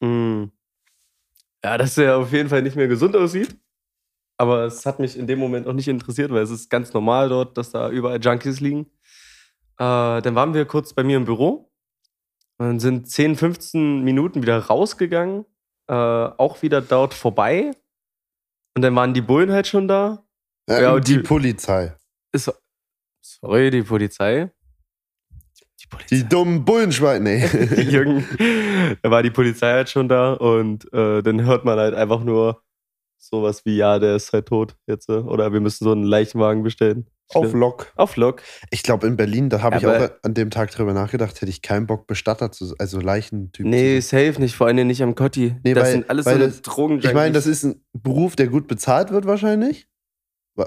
[0.00, 0.44] Mm.
[1.64, 3.56] Ja, dass er auf jeden Fall nicht mehr gesund aussieht.
[4.36, 7.28] Aber es hat mich in dem Moment auch nicht interessiert, weil es ist ganz normal
[7.28, 8.86] dort, dass da überall Junkies liegen.
[9.78, 11.70] Äh, dann waren wir kurz bei mir im Büro
[12.58, 15.44] und sind 10, 15 Minuten wieder rausgegangen,
[15.88, 17.72] äh, auch wieder dort vorbei.
[18.76, 20.24] Und dann waren die Bullen halt schon da.
[20.68, 21.94] Ja, Ja, die die- Polizei.
[22.32, 22.52] Ist,
[23.22, 24.50] sorry, die Polizei.
[25.80, 26.16] Die Polizei.
[26.16, 27.22] Die dummen Bullenschweine.
[27.22, 27.46] Nee.
[27.82, 28.26] Jürgen,
[29.02, 32.62] da war die Polizei halt schon da und äh, dann hört man halt einfach nur
[33.18, 35.08] sowas wie, ja, der ist halt tot jetzt.
[35.08, 37.06] äh, Oder wir müssen so einen Leichenwagen bestellen.
[37.30, 37.92] Auf Lock.
[37.96, 38.42] Auf Lok.
[38.70, 41.62] Ich glaube, in Berlin, da habe ich auch an dem Tag drüber nachgedacht, hätte ich
[41.62, 44.26] keinen Bock, Bestatter zu also Leichentyp Nee, zu sein.
[44.28, 45.56] safe nicht, vor allem nicht am Kotti.
[45.64, 46.24] Nee, das weil- sind alles
[46.56, 46.98] so Drogen.
[46.98, 49.88] Ich meine, das ist ein Beruf, der gut bezahlt wird wahrscheinlich.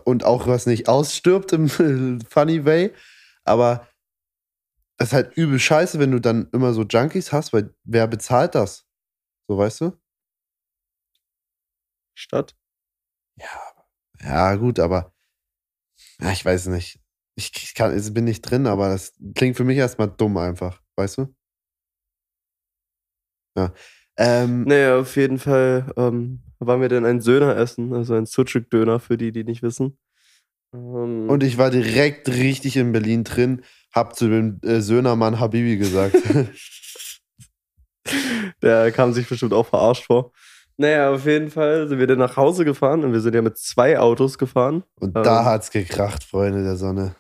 [0.04, 1.70] Und auch was nicht ausstirbt im
[2.30, 2.92] funny way.
[3.46, 3.88] Aber
[4.98, 8.56] das ist halt übel scheiße, wenn du dann immer so Junkies hast, weil wer bezahlt
[8.56, 8.86] das?
[9.48, 9.94] So, weißt du?
[12.16, 12.56] Stadt.
[14.24, 15.14] Ja, gut, aber
[16.22, 17.00] ja, ich weiß nicht.
[17.36, 20.82] Ich, ich kann, ich bin nicht drin, aber das klingt für mich erstmal dumm einfach,
[20.96, 21.36] weißt du?
[23.58, 23.74] Ja.
[24.18, 29.00] Ähm, Naja, auf jeden Fall ähm, waren wir dann ein Söhner essen, also ein Sucuk-Döner
[29.00, 30.00] für die, die nicht wissen.
[30.74, 35.78] Ähm, Und ich war direkt richtig in Berlin drin, hab zu dem äh, Söhnermann Habibi
[35.78, 36.16] gesagt.
[38.62, 40.32] Der kam sich bestimmt auch verarscht vor.
[40.78, 43.58] Naja, auf jeden Fall sind wir dann nach Hause gefahren und wir sind ja mit
[43.58, 44.84] zwei Autos gefahren.
[45.00, 45.24] Und Ähm.
[45.24, 47.16] da hat's gekracht, Freunde der Sonne.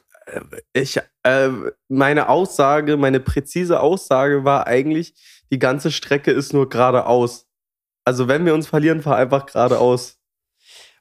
[0.74, 1.50] Ich, äh,
[1.88, 5.16] meine Aussage, meine präzise Aussage war eigentlich,
[5.52, 7.48] die ganze Strecke ist nur geradeaus.
[8.04, 10.18] Also wenn wir uns verlieren, fahr einfach geradeaus.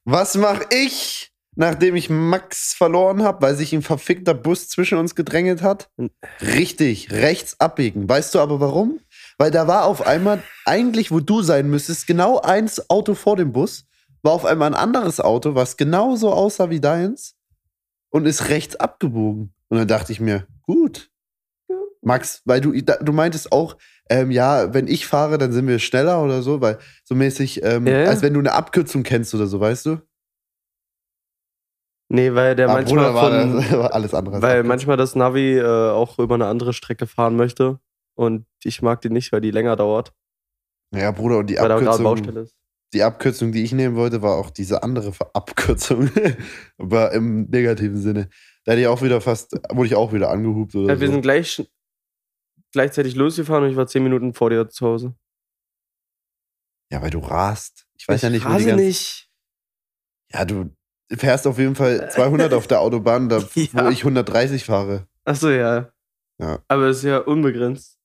[0.05, 5.15] Was mach ich, nachdem ich Max verloren habe, weil sich ein verfickter Bus zwischen uns
[5.17, 5.91] gedrängelt hat?
[6.41, 8.09] Richtig, rechts abbiegen.
[8.09, 9.01] Weißt du aber warum?
[9.39, 13.53] Weil da war auf einmal, eigentlich wo du sein müsstest, genau eins Auto vor dem
[13.53, 13.87] Bus,
[14.23, 17.37] war auf einmal ein anderes Auto, was genauso aussah wie deins
[18.11, 19.53] und ist rechts abgebogen.
[19.69, 21.11] Und dann dachte ich mir, gut.
[22.03, 23.77] Max, weil du, du meintest auch,
[24.09, 27.87] ähm, ja, wenn ich fahre, dann sind wir schneller oder so, weil so mäßig, ähm,
[27.87, 28.09] Ja, ja.
[28.09, 30.01] als wenn du eine Abkürzung kennst oder so, weißt du?
[32.09, 34.41] Nee, weil der Ah, manchmal Bruder, war, von, das, war alles andere.
[34.41, 37.81] weil manchmal das Navi äh, auch über eine andere Strecke fahren möchte.
[38.17, 40.13] Und ich mag die nicht, weil die länger dauert.
[40.95, 42.55] Ja, Bruder, und die weil da Abkürzung, Baustelle ist.
[42.95, 46.11] die Abkürzung, die ich nehmen wollte, war auch diese andere Abkürzung.
[46.79, 48.29] Aber im negativen Sinne.
[48.65, 51.13] Da hätte ich auch wieder fast, wurde ich auch wieder angehupt oder Ja, wir so.
[51.13, 51.69] sind gleich
[52.73, 55.15] gleichzeitig losgefahren und ich war zehn Minuten vor dir zu Hause.
[56.93, 57.87] ja, weil du rast.
[57.99, 59.31] Ich weiß ja nicht, wo die rase ganze, nicht.
[60.33, 60.71] Ja, du
[61.13, 63.85] fährst auf jeden Fall 200 auf der Autobahn, da, Ja.
[63.87, 65.07] wo ich 130 fahre.
[65.25, 65.91] Achso, ja.
[66.39, 66.63] Ja.
[66.69, 67.96] Aber es ist ja unbegrenzt.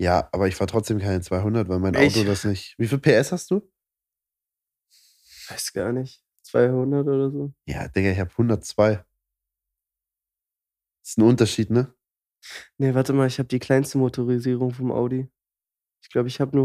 [0.00, 2.74] Ja, aber ich fahre trotzdem keine 200, weil mein Ich- Auto das nicht.
[2.78, 3.70] Wie viel PS hast du?
[5.48, 6.24] Weiß gar nicht.
[6.42, 7.52] 200 oder so.
[7.66, 9.04] Ja, Digga, ich habe 102.
[11.04, 11.92] ist ein Unterschied, ne?
[12.78, 15.28] Nee, warte mal, ich habe die kleinste Motorisierung vom Audi.
[16.02, 16.64] Ich glaube, ich habe nur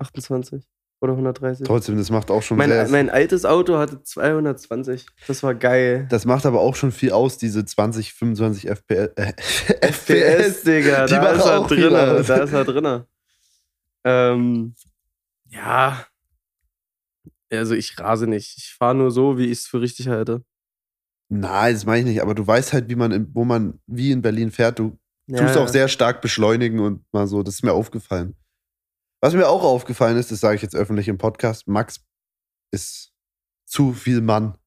[0.00, 0.64] 128
[1.04, 1.66] oder 130.
[1.66, 2.88] Trotzdem, das macht auch schon Mein, sehr.
[2.88, 5.06] mein altes Auto hatte 220.
[5.28, 6.06] Das war geil.
[6.10, 9.12] Das macht aber auch schon viel aus, diese 20, 25 FPS.
[9.16, 9.32] Äh,
[9.80, 11.92] FPS, Digga, Die da ist er drin.
[12.26, 13.02] Da ist er drin.
[14.04, 14.74] Ähm,
[15.50, 16.04] ja.
[17.52, 18.56] Also ich rase nicht.
[18.58, 20.42] Ich fahre nur so, wie ich es für richtig halte.
[21.28, 24.10] Nein, das meine ich nicht, aber du weißt halt, wie man, in, wo man wie
[24.10, 24.78] in Berlin fährt.
[24.78, 27.42] Du Ja, tust auch sehr stark beschleunigen und mal so.
[27.42, 28.34] Das ist mir aufgefallen.
[29.24, 32.04] Was mir auch aufgefallen ist, das sage ich jetzt öffentlich im Podcast, Max
[32.70, 33.10] ist
[33.64, 34.58] zu viel Mann.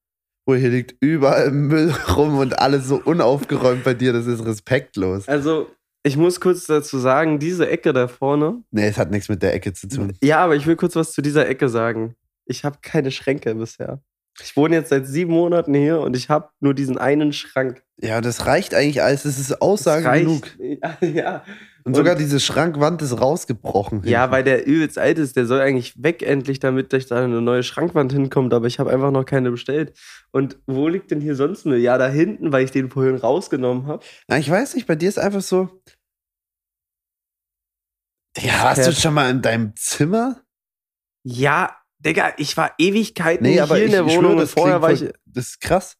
[0.47, 5.27] Wo hier liegt überall Müll rum und alles so unaufgeräumt bei dir, das ist respektlos.
[5.27, 5.69] Also,
[6.01, 8.63] ich muss kurz dazu sagen, diese Ecke da vorne.
[8.71, 10.13] Nee, es hat nichts mit der Ecke zu tun.
[10.23, 12.15] Ja, aber ich will kurz was zu dieser Ecke sagen.
[12.45, 14.01] Ich habe keine Schränke bisher.
[14.41, 17.83] Ich wohne jetzt seit sieben Monaten hier und ich habe nur diesen einen Schrank.
[18.01, 20.25] Ja, das reicht eigentlich alles, das ist Aussage Das reicht.
[20.25, 20.47] genug.
[20.81, 21.43] Ja, ja.
[21.87, 24.03] Und, sogar diese Schrankwand ist rausgebrochen.
[24.03, 24.31] Ja, hinten.
[24.33, 28.11] weil der übelst alt ist, der soll eigentlich weg endlich, damit da eine neue Schrankwand
[28.11, 29.97] hinkommt, aber ich habe einfach noch keine bestellt.
[30.31, 31.79] Und wo liegt denn hier sonst Müll?
[31.79, 34.03] Ja, da hinten, weil ich den vorhin rausgenommen habe.
[34.27, 35.69] Na, ich weiß nicht, bei dir ist einfach so.
[38.37, 40.41] Ja, warst du schon mal in deinem Zimmer?
[41.23, 44.81] Ja, Digga, ich war Ewigkeiten Nee, aber hier ich, in der Wohnung schwöre, und vorher
[44.81, 45.05] war ich.
[45.25, 45.95] Das ist krass.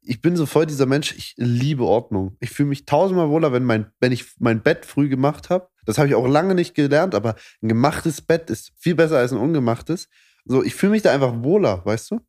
[0.00, 2.36] Ich bin so voll dieser Mensch, ich liebe Ordnung.
[2.40, 5.68] Ich fühle mich tausendmal wohler, wenn, mein, wenn ich mein Bett früh gemacht habe.
[5.84, 9.32] Das habe ich auch lange nicht gelernt, aber ein gemachtes Bett ist viel besser als
[9.32, 10.08] ein ungemachtes.
[10.44, 12.20] So, ich fühle mich da einfach wohler, weißt du?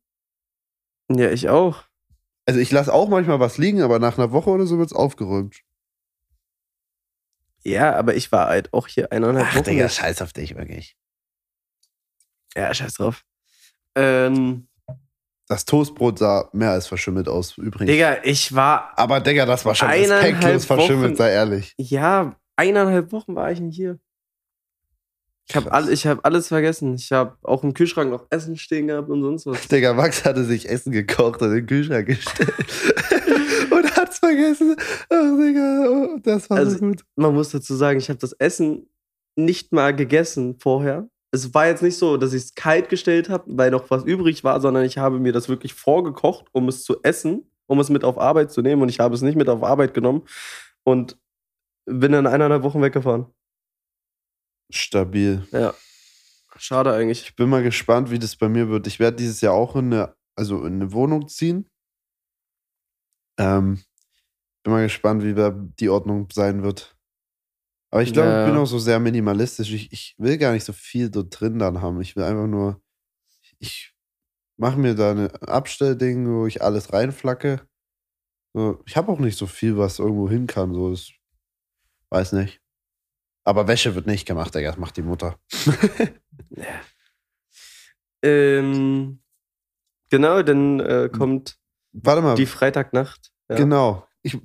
[1.10, 1.84] Ja, ich auch.
[2.46, 4.96] Also ich lasse auch manchmal was liegen, aber nach einer Woche oder so wird es
[4.96, 5.60] aufgeräumt.
[7.62, 9.74] Ja, aber ich war halt auch hier eineinhalb Wochen.
[9.74, 9.94] nicht.
[9.94, 10.96] scheiß auf dich wirklich.
[12.54, 13.24] Ja, scheiß drauf.
[13.94, 14.68] Ähm,
[15.46, 17.90] Das Toastbrot sah mehr als verschimmelt aus, übrigens.
[17.90, 18.92] Digga, ich war.
[18.96, 21.74] Aber Digga, das war schon respektlos verschimmelt, sei ehrlich.
[21.76, 23.98] Ja, eineinhalb Wochen war ich nicht hier.
[25.46, 26.94] Ich habe all, ich hab alles vergessen.
[26.94, 29.68] Ich habe auch im Kühlschrank noch Essen stehen gehabt und sonst was.
[29.68, 32.54] Digga, Max hatte sich Essen gekocht und in den Kühlschrank gestellt.
[33.70, 34.74] und hat's vergessen.
[35.10, 37.04] Ach, Digga, oh, das war Also, so gut.
[37.16, 38.88] Man muss dazu sagen, ich habe das Essen
[39.36, 41.08] nicht mal gegessen vorher.
[41.34, 44.44] Es war jetzt nicht so, dass ich es kalt gestellt habe, weil noch was übrig
[44.44, 48.04] war, sondern ich habe mir das wirklich vorgekocht, um es zu essen, um es mit
[48.04, 48.82] auf Arbeit zu nehmen.
[48.82, 50.22] Und ich habe es nicht mit auf Arbeit genommen
[50.84, 51.18] und
[51.86, 53.26] bin dann eineinhalb Wochen weggefahren.
[54.70, 55.44] Stabil.
[55.50, 55.74] Ja.
[56.56, 57.22] Schade eigentlich.
[57.22, 58.86] Ich bin mal gespannt, wie das bei mir wird.
[58.86, 61.68] Ich werde dieses Jahr auch in eine, also in eine Wohnung ziehen.
[63.40, 63.82] Ähm,
[64.62, 66.93] bin mal gespannt, wie da die Ordnung sein wird.
[67.94, 68.44] Aber ich glaube, Ja.
[68.44, 69.70] ich bin auch so sehr minimalistisch.
[69.72, 72.00] Ich, ich will gar nicht so viel dort drin dann haben.
[72.00, 72.80] Ich will einfach nur,
[73.60, 73.94] ich
[74.56, 77.60] mache mir da ein Abstellding, wo ich alles reinflacke.
[78.52, 80.74] So, ich habe auch nicht so viel, was irgendwo hin kann.
[80.74, 81.10] So, das
[82.10, 82.60] weiß nicht.
[83.44, 84.70] Aber Wäsche wird nicht gemacht, Digga.
[84.70, 85.38] Das macht die Mutter.
[88.22, 89.20] Ähm,
[90.10, 91.58] genau, dann äh, kommt
[91.92, 92.34] Warte mal.
[92.36, 93.30] die Freitagnacht.
[93.50, 93.56] Ja.
[93.56, 94.06] Genau.
[94.22, 94.38] Ich,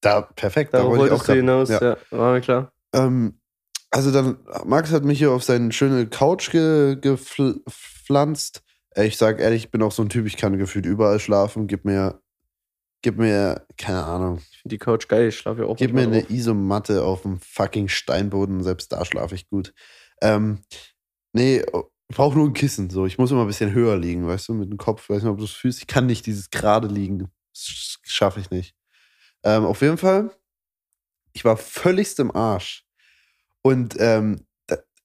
[0.00, 0.72] da, perfekt.
[0.72, 1.68] Da Darauf wollte ich auch grad- hinaus.
[1.68, 1.82] Ja.
[1.82, 1.96] Ja.
[2.10, 2.72] war mir klar.
[2.94, 3.40] Ähm,
[3.90, 8.62] also dann, Max hat mich hier auf seine schöne Couch ge, gepflanzt.
[8.94, 11.66] Äh, Ich sag ehrlich, ich bin auch so ein Typ, ich kann gefühlt überall schlafen.
[11.66, 12.20] Gib mir,
[13.02, 15.28] gib mir, keine Ahnung, Ich finde die Couch geil.
[15.28, 18.62] Ich schlafe ja auch gib mir eine Isomatte auf dem fucking Steinboden.
[18.62, 19.72] Selbst da schlafe ich gut.
[20.22, 20.60] Ähm,
[21.32, 21.60] nee,
[22.08, 22.90] ich brauche nur ein Kissen.
[22.90, 25.08] So, ich muss immer ein bisschen höher liegen, weißt du, mit dem Kopf.
[25.08, 25.80] Weiß nicht, ob du es fühlst.
[25.80, 27.30] Ich kann nicht dieses gerade liegen.
[27.52, 28.74] Das schaffe ich nicht.
[29.44, 30.30] Ähm, auf jeden Fall,
[31.32, 32.83] ich war völligst im Arsch.
[33.64, 34.46] Und ähm,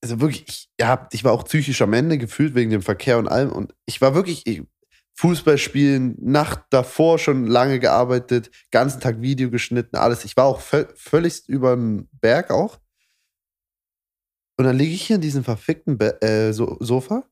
[0.01, 3.27] also wirklich, ich, ja, ich war auch psychisch am Ende gefühlt wegen dem Verkehr und
[3.27, 3.51] allem.
[3.51, 4.63] Und ich war wirklich, ich,
[5.15, 10.23] Fußball spielen, Nacht davor schon lange gearbeitet, ganzen Tag Video geschnitten, alles.
[10.23, 12.79] Ich war auch völ völligst über den Berg auch.
[14.57, 17.29] Und dann liege ich hier in diesem verfickten Be äh, so Sofa,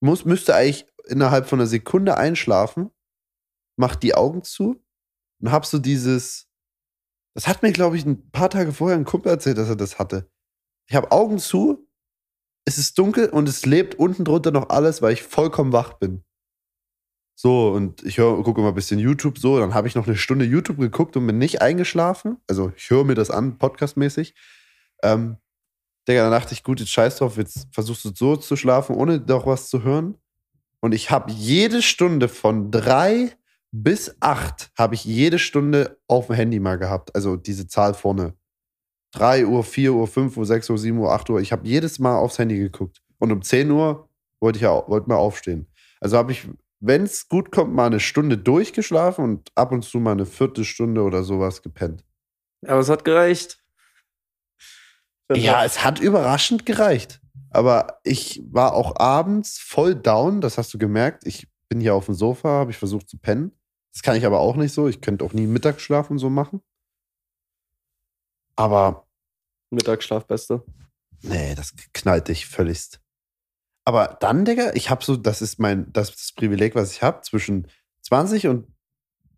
[0.00, 2.90] muss, müsste eigentlich innerhalb von einer Sekunde einschlafen,
[3.76, 4.82] mach die Augen zu
[5.40, 6.47] und hab so dieses,
[7.38, 10.00] das hat mir, glaube ich, ein paar Tage vorher ein Kumpel erzählt, dass er das
[10.00, 10.28] hatte.
[10.88, 11.88] Ich habe Augen zu,
[12.64, 16.24] es ist dunkel und es lebt unten drunter noch alles, weil ich vollkommen wach bin.
[17.36, 20.46] So, und ich gucke immer ein bisschen YouTube so, dann habe ich noch eine Stunde
[20.46, 22.38] YouTube geguckt und bin nicht eingeschlafen.
[22.48, 24.34] Also ich höre mir das an, podcastmäßig.
[25.04, 25.36] Ähm,
[26.08, 29.20] Digga, dann dachte ich, gut, jetzt scheiß drauf, jetzt versuchst du so zu schlafen, ohne
[29.20, 30.18] doch was zu hören.
[30.80, 33.37] Und ich habe jede Stunde von drei
[33.70, 37.14] bis acht habe ich jede Stunde auf dem Handy mal gehabt.
[37.14, 38.34] Also diese Zahl vorne.
[39.12, 41.40] 3 Uhr, 4 Uhr, 5 Uhr, 6 Uhr, 7 Uhr, 8 Uhr.
[41.40, 43.00] Ich habe jedes Mal aufs Handy geguckt.
[43.18, 44.08] Und um 10 Uhr
[44.40, 45.66] wollte ich ja wollte mal aufstehen.
[46.00, 46.46] Also habe ich,
[46.80, 51.02] wenn es gut kommt, mal eine Stunde durchgeschlafen und ab und zu mal eine Viertelstunde
[51.02, 52.04] oder sowas gepennt.
[52.66, 53.62] Aber es hat gereicht.
[55.34, 57.20] Ja, es hat überraschend gereicht.
[57.50, 61.26] Aber ich war auch abends voll down, das hast du gemerkt.
[61.26, 63.57] Ich bin hier auf dem Sofa, habe ich versucht zu pennen.
[63.98, 64.86] Das kann ich aber auch nicht so.
[64.86, 66.62] Ich könnte auch nie Mittagsschlaf und so machen.
[68.54, 69.08] Aber
[69.70, 70.62] Mittagsschlaf, Beste.
[71.22, 73.00] nee, das knallt dich völligst.
[73.84, 77.02] Aber dann, Digga, ich habe so, das ist mein, das ist das Privileg, was ich
[77.02, 77.22] habe.
[77.22, 77.66] Zwischen
[78.02, 78.68] 20 und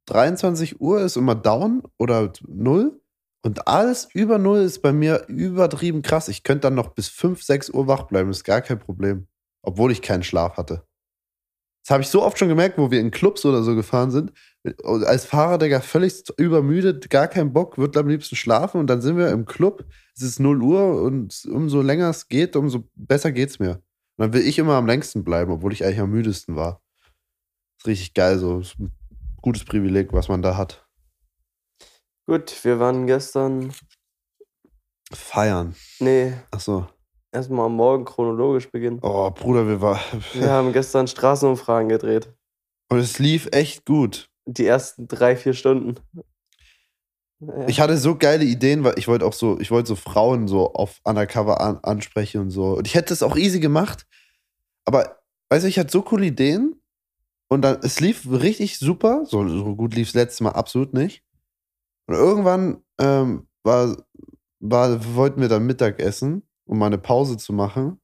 [0.04, 3.00] 23 Uhr ist immer down oder null.
[3.40, 6.28] Und alles über null ist bei mir übertrieben krass.
[6.28, 9.26] Ich könnte dann noch bis 5, 6 Uhr wach bleiben, ist gar kein Problem.
[9.62, 10.86] Obwohl ich keinen Schlaf hatte.
[11.90, 14.32] Das habe ich so oft schon gemerkt, wo wir in Clubs oder so gefahren sind.
[14.84, 18.78] Als Fahrer, Digga, völlig übermüdet, gar keinen Bock, wird am liebsten schlafen.
[18.78, 22.54] Und dann sind wir im Club, es ist 0 Uhr und umso länger es geht,
[22.54, 23.70] umso besser geht's mir.
[23.70, 23.82] Und
[24.18, 26.80] dann will ich immer am längsten bleiben, obwohl ich eigentlich am müdesten war.
[27.80, 28.60] ist richtig geil, so.
[28.60, 28.92] Ist ein
[29.42, 30.86] gutes Privileg, was man da hat.
[32.28, 33.72] Gut, wir waren gestern.
[35.12, 35.74] Feiern.
[35.98, 36.86] Nee, Achso.
[37.32, 38.98] Erstmal am Morgen chronologisch beginnen.
[39.02, 40.00] Oh, Bruder, wir waren.
[40.34, 42.32] Wir haben gestern Straßenumfragen gedreht.
[42.88, 44.28] Und es lief echt gut.
[44.46, 45.94] Die ersten drei, vier Stunden.
[47.40, 47.68] Ja.
[47.68, 50.72] Ich hatte so geile Ideen, weil ich wollte auch so, ich wollte so Frauen so
[50.74, 52.76] auf Undercover an, ansprechen und so.
[52.76, 54.06] Und ich hätte es auch easy gemacht.
[54.84, 56.76] Aber, weißt du, ich hatte so coole Ideen.
[57.48, 59.24] Und dann, es lief richtig super.
[59.24, 61.22] So, so gut lief es letztes Mal absolut nicht.
[62.06, 63.96] Und irgendwann ähm, war,
[64.58, 68.00] war, wollten wir dann Mittag essen, um mal eine Pause zu machen.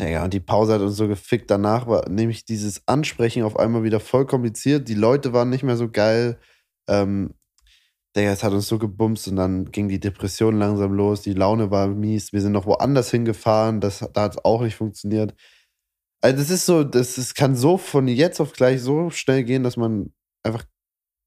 [0.00, 1.50] Digga, und die Pause hat uns so gefickt.
[1.50, 4.88] Danach war nämlich dieses Ansprechen auf einmal wieder voll kompliziert.
[4.88, 6.40] Die Leute waren nicht mehr so geil.
[6.88, 7.34] Ähm,
[8.16, 11.20] Digga, es hat uns so gebumst und dann ging die Depression langsam los.
[11.22, 12.32] Die Laune war mies.
[12.32, 13.80] Wir sind noch woanders hingefahren.
[13.80, 15.34] Das, da hat es auch nicht funktioniert.
[16.22, 19.62] Also, das ist so, das, das kann so von jetzt auf gleich so schnell gehen,
[19.62, 20.64] dass man einfach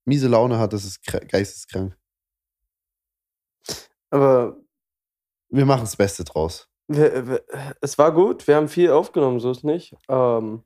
[0.05, 0.73] miese Laune hat.
[0.73, 1.95] Das ist kr- geisteskrank.
[4.09, 4.57] Aber
[5.49, 6.67] Wir machen das Beste draus.
[6.87, 8.47] es war gut.
[8.47, 9.95] Wir haben viel aufgenommen, so ist nicht.
[10.07, 10.63] Ähm,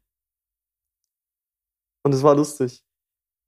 [2.03, 2.83] und es war lustig.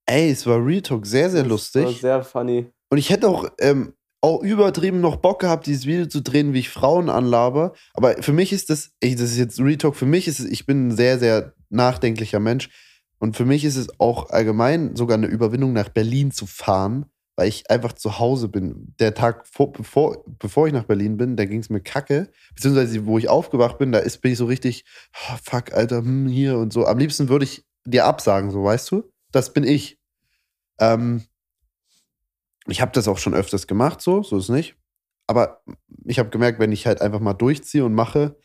[0.05, 1.85] Ey, es war Real Talk sehr, sehr lustig.
[1.85, 2.71] War sehr funny.
[2.89, 6.59] Und ich hätte auch, ähm, auch übertrieben noch Bock gehabt, dieses Video zu drehen, wie
[6.59, 7.73] ich Frauen anlaber.
[7.93, 10.45] Aber für mich ist das, ey, das ist jetzt Real Talk, für mich ist es,
[10.45, 12.69] ich bin ein sehr, sehr nachdenklicher Mensch.
[13.19, 17.47] Und für mich ist es auch allgemein sogar eine Überwindung, nach Berlin zu fahren, weil
[17.47, 18.93] ich einfach zu Hause bin.
[18.99, 22.31] Der Tag, vor, bevor, bevor ich nach Berlin bin, da ging es mir kacke.
[22.55, 26.27] Beziehungsweise, wo ich aufgewacht bin, da ist, bin ich so richtig, oh, fuck, Alter, hm,
[26.27, 26.85] hier und so.
[26.85, 29.11] Am liebsten würde ich dir absagen, so, weißt du?
[29.31, 29.99] Das bin ich.
[30.79, 31.23] Ähm,
[32.67, 34.75] ich habe das auch schon öfters gemacht, so, so ist nicht.
[35.27, 35.63] Aber
[36.05, 38.37] ich habe gemerkt, wenn ich halt einfach mal durchziehe und mache,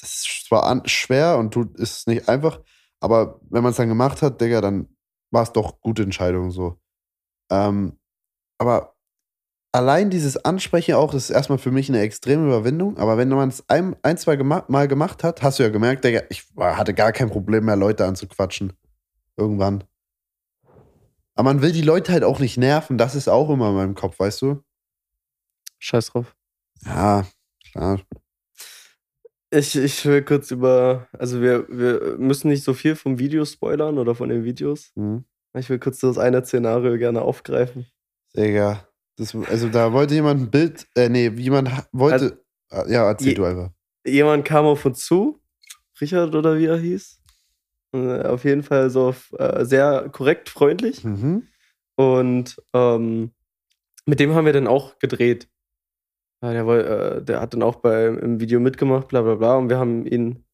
[0.00, 2.60] das ist zwar an, schwer und tut, ist nicht einfach,
[3.00, 4.88] aber wenn man es dann gemacht hat, Digga, dann
[5.30, 6.78] war es doch gute Entscheidung so.
[7.50, 7.98] Ähm,
[8.58, 8.94] aber
[9.72, 12.98] allein dieses Ansprechen auch, das ist erstmal für mich eine extreme Überwindung.
[12.98, 16.04] Aber wenn man es ein, ein, zwei gema Mal gemacht hat, hast du ja gemerkt,
[16.04, 18.72] Digga, ich hatte gar kein Problem mehr, Leute anzuquatschen.
[19.36, 19.84] Irgendwann.
[21.34, 22.98] Aber man will die Leute halt auch nicht nerven.
[22.98, 24.62] Das ist auch immer in meinem Kopf, weißt du?
[25.78, 26.36] Scheiß drauf.
[26.84, 27.26] Ja,
[27.72, 28.00] klar.
[29.50, 33.98] Ich, ich will kurz über, also wir, wir müssen nicht so viel vom Video spoilern
[33.98, 34.92] oder von den Videos.
[34.94, 35.24] Mhm.
[35.58, 37.86] Ich will kurz das eine Szenario gerne aufgreifen.
[38.36, 38.86] Digga.
[39.16, 42.42] Das, also da wollte jemand ein Bild, äh, nee, jemand wollte.
[42.70, 43.70] Ah, ja, erzähl je- du einfach.
[44.06, 45.40] Jemand kam auf uns zu,
[46.00, 47.20] Richard oder wie er hieß.
[47.94, 51.04] Äh, Auf jeden Fall so auf, äh, sehr korrekt, freundlich.
[51.04, 51.48] Mhm.
[51.96, 53.32] Und ähm,
[54.06, 55.48] mit dem haben wir dann auch gedreht.
[56.42, 59.56] Ja, der, äh, der hat dann auch bei, im Video mitgemacht, bla bla bla.
[59.56, 60.44] Und wir haben ihn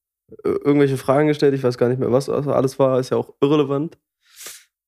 [0.43, 1.55] äh, irgendwelche Fragen gestellt.
[1.55, 2.99] Ich weiß gar nicht mehr, was alles war.
[2.99, 3.99] Ist ja auch irrelevant.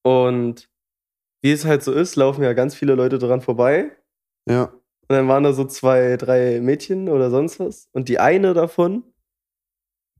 [0.02, 0.68] Und
[1.42, 3.92] wie es halt so ist, laufen ja ganz viele Leute dran vorbei.
[4.48, 4.64] Ja.
[4.64, 7.88] Und dann waren da so zwei, drei Mädchen oder sonst was.
[7.92, 9.04] Und die eine davon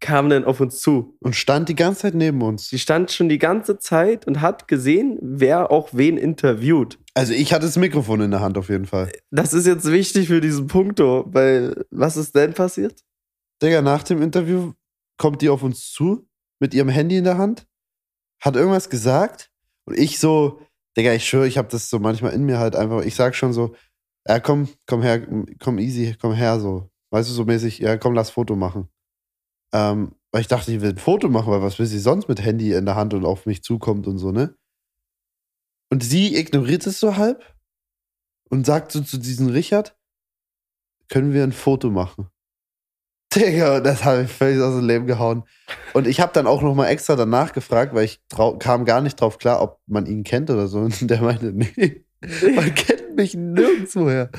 [0.00, 1.16] kam dann auf uns zu.
[1.20, 2.68] Und stand die ganze Zeit neben uns.
[2.68, 6.98] Sie stand schon die ganze Zeit und hat gesehen, wer auch wen interviewt.
[7.14, 9.10] Also ich hatte das Mikrofon in der Hand auf jeden Fall.
[9.30, 13.02] Das ist jetzt wichtig für diesen Punkto, weil was ist denn passiert?
[13.60, 14.72] Digga, nach dem Interview
[15.16, 16.28] kommt die auf uns zu
[16.60, 17.66] mit ihrem Handy in der Hand,
[18.40, 19.50] hat irgendwas gesagt
[19.88, 20.60] und ich so,
[20.96, 23.54] Digga, ich schwöre, ich habe das so manchmal in mir halt einfach, ich sag schon
[23.54, 23.74] so,
[24.26, 25.26] ja komm, komm her,
[25.60, 26.90] komm easy, komm her so.
[27.10, 28.88] Weißt du, so mäßig, ja komm, lass Foto machen.
[29.72, 32.44] Ähm, weil ich dachte, ich will ein Foto machen, weil was will sie sonst mit
[32.44, 34.54] Handy in der Hand und auf mich zukommt und so, ne?
[35.90, 37.56] Und sie ignoriert es so halb
[38.50, 39.96] und sagt so zu diesem Richard,
[41.08, 42.28] können wir ein Foto machen?
[43.34, 45.44] Digga, das habe ich völlig aus dem Leben gehauen.
[45.92, 48.20] Und ich habe dann auch noch mal extra danach gefragt, weil ich
[48.58, 50.78] kam gar nicht drauf klar, ob man ihn kennt oder so.
[50.80, 52.04] Und der meinte, nee,
[52.54, 54.30] man kennt mich nirgendwoher.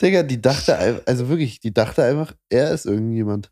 [0.00, 3.50] Digga, die dachte, also wirklich, die dachte einfach, er ist irgendjemand.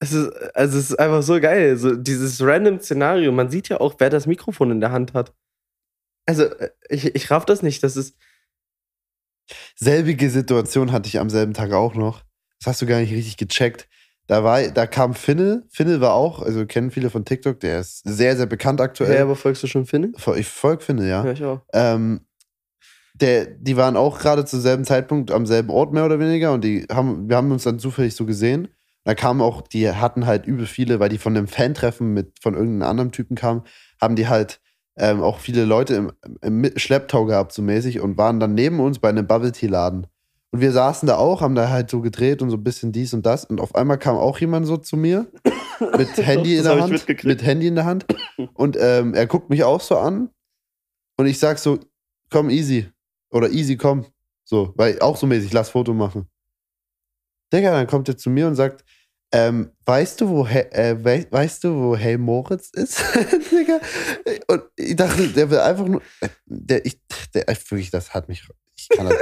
[0.00, 1.76] Es ist, also es ist einfach so geil.
[1.76, 3.32] So dieses random Szenario.
[3.32, 5.34] Man sieht ja auch, wer das Mikrofon in der Hand hat.
[6.26, 7.82] Also, äh, ich, ich raff das nicht.
[7.82, 8.16] Das ist.
[9.74, 12.22] Selbige Situation hatte ich am selben Tag auch noch.
[12.58, 13.88] Das hast du gar nicht richtig gecheckt.
[14.26, 15.64] Da, war, da kam Finne.
[15.70, 19.14] Finne war auch, also kennen viele von TikTok, der ist sehr, sehr bekannt aktuell.
[19.14, 20.12] Hey, aber folgst du schon Finne?
[20.36, 21.24] Ich folge Finne, ja.
[21.24, 21.62] Ja, ich auch.
[21.72, 22.20] Ähm,
[23.14, 26.62] der, die waren auch gerade zum selben Zeitpunkt am selben Ort mehr oder weniger und
[26.62, 28.68] die haben, wir haben uns dann zufällig so gesehen.
[29.04, 32.54] Da kamen auch, die hatten halt übel viele, weil die von einem Fan-Treffen mit von
[32.54, 33.62] irgendeinem anderen Typen kamen,
[34.00, 34.60] haben die halt
[34.98, 38.98] ähm, auch viele Leute im, im Schlepptau gehabt, so mäßig, und waren dann neben uns
[38.98, 40.06] bei einem Bubble-Tea-Laden.
[40.50, 43.12] Und wir saßen da auch, haben da halt so gedreht und so ein bisschen dies
[43.12, 43.44] und das.
[43.44, 45.30] Und auf einmal kam auch jemand so zu mir
[45.96, 47.24] mit Handy in der Hand.
[47.24, 48.06] Mit Handy in der Hand.
[48.54, 50.30] Und ähm, er guckt mich auch so an.
[51.16, 51.78] Und ich sag so,
[52.30, 52.88] komm easy.
[53.30, 54.06] Oder easy, komm.
[54.44, 56.26] So, weil auch so mäßig, lass Foto machen.
[57.52, 58.84] Digga, dann kommt er zu mir und sagt,
[59.32, 62.98] ähm, weißt du, wo, He äh, wei weißt du, wo Hey Moritz ist?
[63.50, 63.80] Digga.
[64.46, 66.98] Und ich dachte, der will einfach nur, äh, der, ich,
[67.34, 69.18] der, wirklich, das hat mich, ich kann das,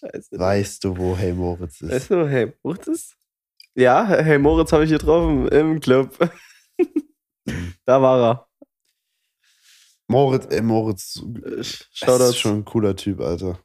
[0.00, 0.38] Scheiße.
[0.38, 1.90] weißt du, wo Hey Moritz ist?
[1.90, 3.16] Weißt du, hey, Moritz ist?
[3.74, 6.16] Ja, hey, Moritz habe ich getroffen im Club.
[7.84, 8.48] da war er.
[10.08, 11.56] Moritz, ey, Moritz, Äh,
[12.00, 13.60] das ist schon ein cooler Typ, Alter.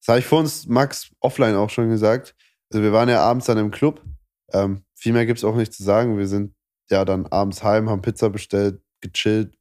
[0.00, 2.34] Das habe ich vor uns Max offline auch schon gesagt.
[2.70, 4.04] Also wir waren ja abends dann im Club.
[4.52, 6.18] Ähm, viel mehr gibt es auch nicht zu sagen.
[6.18, 6.54] Wir sind
[6.90, 9.56] ja dann abends heim, haben Pizza bestellt, gechillt,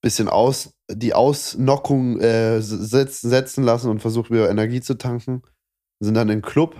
[0.00, 5.42] bisschen aus, die Ausnockung äh, setzen, lassen und versucht wieder Energie zu tanken.
[6.00, 6.76] Sind dann im Club.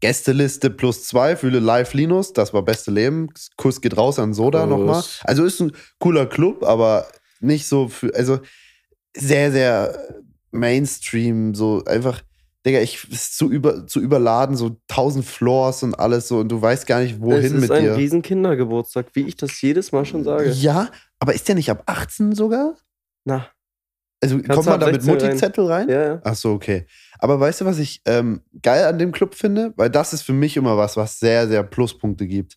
[0.00, 3.28] Gästeliste plus zwei für Live Linus, das war beste Leben.
[3.56, 4.70] Kuss geht raus an Soda Kuss.
[4.70, 5.02] nochmal.
[5.24, 7.06] Also ist ein cooler Club, aber
[7.40, 8.40] nicht so für, also
[9.16, 9.98] sehr, sehr
[10.50, 12.20] Mainstream, so einfach,
[12.66, 16.60] Digga, ich ist zu, über, zu überladen, so tausend Floors und alles so und du
[16.60, 17.96] weißt gar nicht, es wohin ist mit ein dir.
[17.96, 20.50] riesen Kindergeburtstag, wie ich das jedes Mal schon sage.
[20.50, 20.90] Ja,
[21.20, 22.76] Aber ist der nicht ab 18 sogar?
[23.26, 23.50] Na,
[24.22, 25.28] Also Kannst kommt man da mit 16 rein.
[25.28, 25.88] Mutti-Zettel rein?
[25.88, 26.20] ja, ja.
[26.24, 26.86] Ach so, okay.
[27.18, 29.74] Aber weißt du, was ich ähm, geil an dem Club finde?
[29.76, 32.56] Weil das ist für mich immer was, was sehr, sehr Pluspunkte gibt.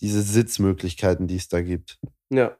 [0.00, 1.98] Diese Sitzmöglichkeiten, die es da gibt.
[2.30, 2.56] Ja.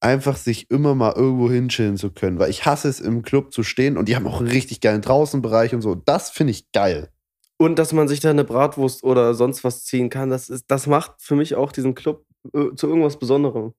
[0.00, 2.38] Einfach sich immer mal irgendwo hinchillen zu können.
[2.38, 5.02] Weil ich hasse es, im Club zu stehen und die haben auch einen richtig geilen
[5.02, 5.94] Draußenbereich und so.
[5.94, 7.10] Das finde ich geil.
[7.56, 10.86] Und dass man sich da eine Bratwurst oder sonst was ziehen kann, das, ist, das
[10.86, 13.74] macht für mich auch diesen Club äh, zu irgendwas Besonderem.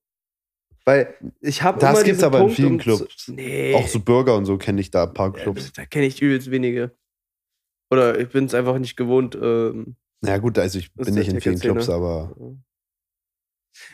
[0.86, 3.18] Weil ich habe Das gibt's diesen aber in Punkt, vielen um Clubs.
[3.18, 3.74] Zu, nee.
[3.76, 5.72] Auch so Burger und so kenne ich da ein paar Ja, Clubs.
[5.74, 6.92] Da kenne ich übelst wenige.
[7.92, 9.38] Oder ich bin es einfach nicht gewohnt.
[9.42, 11.60] Ähm, Ja, gut, also ich bin nicht in vielen.
[11.60, 12.36] Clubs, aber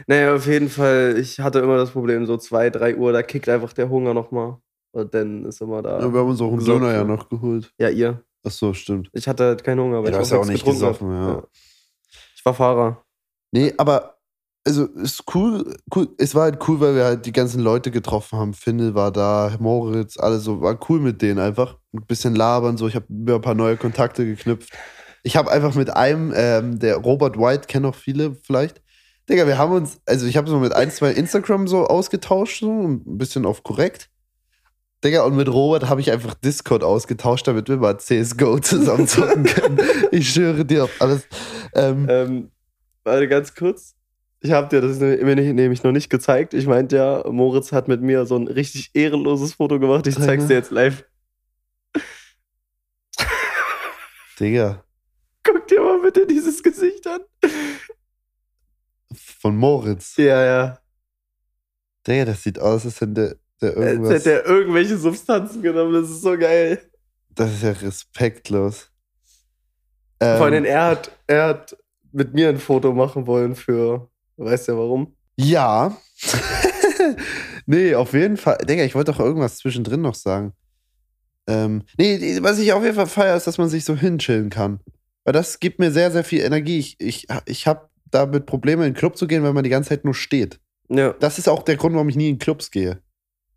[0.08, 3.48] naja, auf jeden Fall, ich hatte immer das Problem, so 2, 3 Uhr, da kickt
[3.50, 4.58] einfach der Hunger nochmal.
[4.92, 6.00] Und dann ist immer da.
[6.00, 7.74] Ja, wir haben uns auch einen Döner ja noch geholt.
[7.78, 8.24] Ja, ihr.
[8.48, 9.10] Ach so, stimmt.
[9.14, 11.10] Ich hatte halt keinen Hunger, weil Ja, ich hast ja auch nichts nicht getrunken gesoffen,
[11.14, 11.44] hab.
[11.44, 11.48] ja.
[12.36, 13.06] Ich war Fahrer.
[13.52, 14.15] Nee, aber
[14.66, 16.08] also ist cool, cool.
[16.18, 18.54] Es war halt cool, weil wir halt die ganzen Leute getroffen haben.
[18.54, 20.62] Findel war da, Moritz, alles so.
[20.62, 21.78] War cool mit denen einfach.
[21.94, 22.88] Ein bisschen labern, so.
[22.88, 24.74] Ich habe mir ein paar neue Kontakte geknüpft.
[25.24, 28.82] Ich habe einfach mit einem, ähm, der Robert White, kennen auch viele vielleicht.
[29.30, 32.88] Digga, wir haben uns, also ich habe so mit ein, zwei Instagram so ausgetauscht, so
[32.88, 34.10] ein bisschen auf korrekt.
[35.04, 39.44] Digga, und mit Robert habe ich einfach Discord ausgetauscht, damit wir mal CSGO zusammen zocken
[39.44, 39.80] können.
[40.12, 41.28] ich schwöre dir auf alles.
[41.74, 42.52] Ähm, Ähm,
[43.04, 43.96] warte ganz kurz.
[44.46, 46.54] Ich habe dir das nämlich noch nicht gezeigt.
[46.54, 50.06] Ich meinte ja, Moritz hat mit mir so ein richtig ehrenloses Foto gemacht.
[50.06, 51.04] Ich Zeig zeig's dir jetzt live.
[54.40, 54.84] Digga,
[55.44, 57.22] Guck dir mal bitte dieses Gesicht an.
[59.16, 60.16] von Moritz.
[60.18, 60.80] Ja, ja.
[62.06, 64.14] Digga, das sieht aus, als hätte der irgendwas.
[64.20, 65.94] hat er irgendwelche Substanzen genommen.
[65.94, 66.80] Das ist so geil.
[67.30, 68.92] das ist ja respektlos.
[70.20, 71.78] Vor allem, Ähm, er hat, er hat
[72.12, 74.08] mit mir ein Foto machen wollen für.
[74.38, 75.16] Weißt ja warum?
[75.38, 75.96] ja.
[77.66, 78.58] nee, auf jeden Fall.
[78.58, 80.54] Digga, ich wollte doch irgendwas zwischendrin noch sagen.
[81.48, 84.80] Ähm, nee, was ich auf jeden Fall feiere, ist, dass man sich so hinchillen kann.
[85.24, 86.80] Weil das gibt mir sehr, sehr viel Energie.
[86.80, 89.90] Ich, ich, ich habe damit Probleme, in den Club zu gehen, weil man die ganze
[89.90, 90.60] Zeit nur steht.
[90.90, 91.14] Ja.
[91.14, 93.02] Das ist auch der Grund, warum ich nie in Clubs gehe.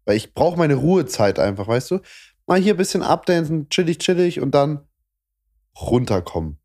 [0.04, 2.00] Weil ich brauche meine Ruhezeit einfach, weißt du?
[2.46, 4.80] Mal hier ein bisschen abdancen, chillig, chillig und dann
[5.80, 6.58] runterkommen.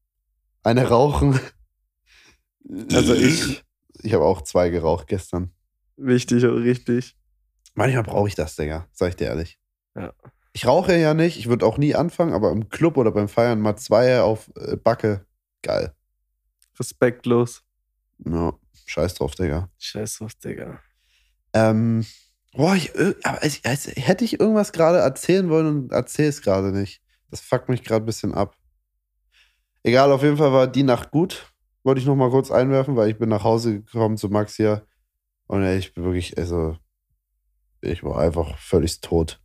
[0.63, 1.39] Eine rauchen.
[2.93, 3.61] Also ich.
[4.03, 5.51] Ich habe auch zwei geraucht gestern.
[5.95, 7.15] Wichtig und richtig.
[7.75, 8.87] Manchmal brauche ich das, Digga.
[8.91, 9.59] Sag ich dir ehrlich.
[9.95, 10.13] Ja.
[10.53, 13.59] Ich rauche ja nicht, ich würde auch nie anfangen, aber im Club oder beim Feiern
[13.59, 15.25] mal zwei auf äh, Backe.
[15.63, 15.95] Geil.
[16.79, 17.63] Respektlos.
[18.25, 18.53] Ja,
[18.85, 19.69] scheiß drauf, Digga.
[19.79, 20.79] Scheiß drauf, Digga.
[21.53, 22.05] Ähm,
[22.53, 26.41] boah, ich, äh, aber als, als hätte ich irgendwas gerade erzählen wollen und erzähle es
[26.41, 27.01] gerade nicht.
[27.31, 28.55] Das fuckt mich gerade ein bisschen ab.
[29.81, 31.52] Egal, auf jeden Fall war die Nacht gut.
[31.83, 34.85] Wollte ich noch mal kurz einwerfen, weil ich bin nach Hause gekommen zu Max hier.
[35.47, 36.77] Und ich bin wirklich, also,
[37.81, 39.41] ich war einfach völlig tot.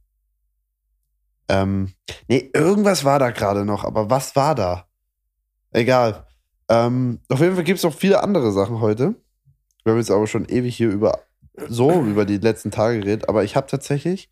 [1.48, 1.92] Ähm,
[2.28, 4.86] nee, irgendwas war da gerade noch, aber was war da?
[5.70, 6.26] Egal.
[6.68, 9.14] Ähm, auf jeden Fall gibt es noch viele andere Sachen heute.
[9.84, 11.20] Wir haben jetzt aber schon ewig hier über
[11.66, 14.30] so über die letzten Tage geredet, aber ich habe tatsächlich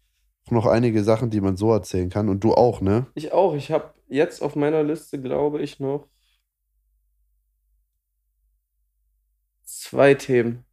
[0.50, 3.06] noch einige Sachen, die man so erzählen kann und du auch, ne?
[3.14, 3.54] Ich auch.
[3.54, 6.06] Ich habe jetzt auf meiner Liste, glaube ich, noch
[9.88, 10.64] zwei Themen.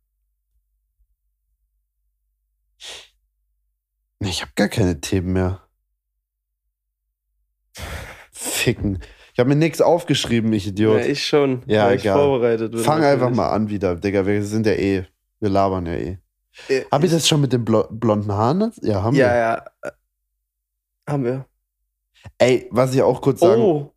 [4.19, 5.61] Ich habe gar keine Themen mehr.
[8.31, 8.99] Ficken.
[9.33, 10.99] Ich habe mir nichts aufgeschrieben, ich Idiot.
[11.01, 11.63] Ja, ich schon.
[11.65, 12.17] Ja, weil ich egal.
[12.17, 12.81] vorbereitet bin.
[12.81, 13.37] Fang einfach natürlich.
[13.37, 14.25] mal an wieder, Digga.
[14.25, 15.05] Wir sind ja eh,
[15.39, 16.17] wir labern ja eh.
[16.69, 18.71] Äh, Hab ich das schon mit den blo blonden Haaren?
[18.81, 19.35] Ja, haben Ja, wir.
[19.35, 19.65] ja.
[19.81, 19.91] Äh,
[21.09, 21.45] Haben wir.
[22.37, 23.61] Ey, was ich auch kurz sagen.
[23.61, 23.91] Oh,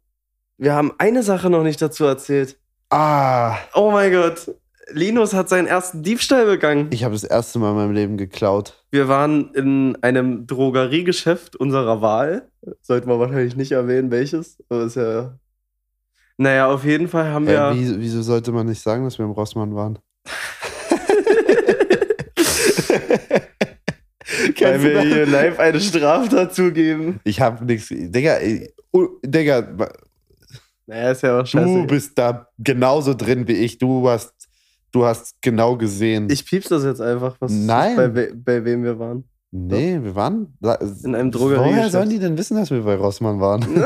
[0.56, 2.58] wir haben eine Sache noch nicht dazu erzählt.
[2.90, 4.54] Ah, Oh mein Gott.
[4.90, 6.88] Linus hat seinen ersten Diebstahl begangen.
[6.90, 8.84] ich habe das erste Mal in meinem Leben geklaut.
[8.90, 12.48] Wir waren in einem Drogeriegeschäft unserer Wahl.
[12.82, 14.62] Sollten wir wahrscheinlich nicht erwähnen, welches.
[14.68, 15.38] Aber ist ja.
[16.36, 17.70] Naja, auf jeden Fall haben wir.
[17.70, 19.98] Äh, wie, wieso sollte man nicht sagen, dass wir im Rossmann waren?
[24.60, 27.20] weil du wir hier live eine Straftat zugeben.
[27.24, 27.88] Ich habe nichts.
[27.90, 28.38] Digga,
[28.92, 29.76] oh, Digga,
[30.86, 31.86] Naja, ist ja auch du scheiße.
[31.86, 33.78] bist da genauso drin wie ich.
[33.78, 34.34] Du hast,
[34.96, 36.28] du hast genau gesehen.
[36.30, 37.96] Ich piepst das jetzt einfach, was Nein.
[37.96, 39.24] bei, we bei wem wir waren.
[39.50, 40.74] nee, wir waren da-
[41.04, 41.76] In einem Drogeriegeschäft.
[41.76, 43.64] Woher sollen die denn wissen, dass wir bei Rossmann waren?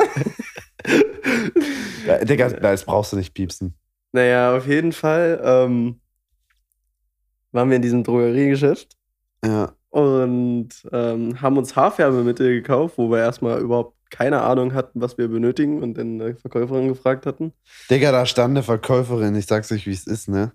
[2.06, 3.74] ja, Digga, das brauchst du nicht piepsen.
[4.12, 6.00] Naja, auf jeden Fall ähm,
[7.52, 8.96] waren wir in diesem Drogeriegeschäft
[9.44, 9.72] Ja.
[9.90, 15.28] und ähm, haben uns Haarfärbemittel gekauft, wo wir erstmal überhaupt keine Ahnung hatten, was wir
[15.28, 17.52] benötigen und dann die Verkäuferin gefragt hatten.
[17.88, 19.36] Digga, da stand eine Verkäuferin.
[19.36, 20.50] Ich sag's euch, wie es ist, ne?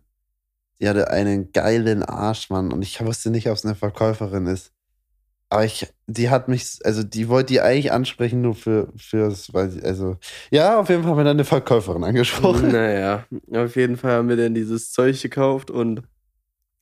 [0.82, 2.72] Die hatte einen geilen Arsch, Mann.
[2.72, 4.72] Und ich wusste nicht, ob es eine Verkäuferin ist.
[5.50, 9.70] Aber ich, die hat mich, also die wollte die eigentlich ansprechen, nur für, fürs, weil
[9.70, 10.18] sie, also,
[10.50, 12.72] ja, auf jeden Fall haben wir dann eine Verkäuferin angesprochen.
[12.72, 16.02] Naja, auf jeden Fall haben wir dann dieses Zeug gekauft und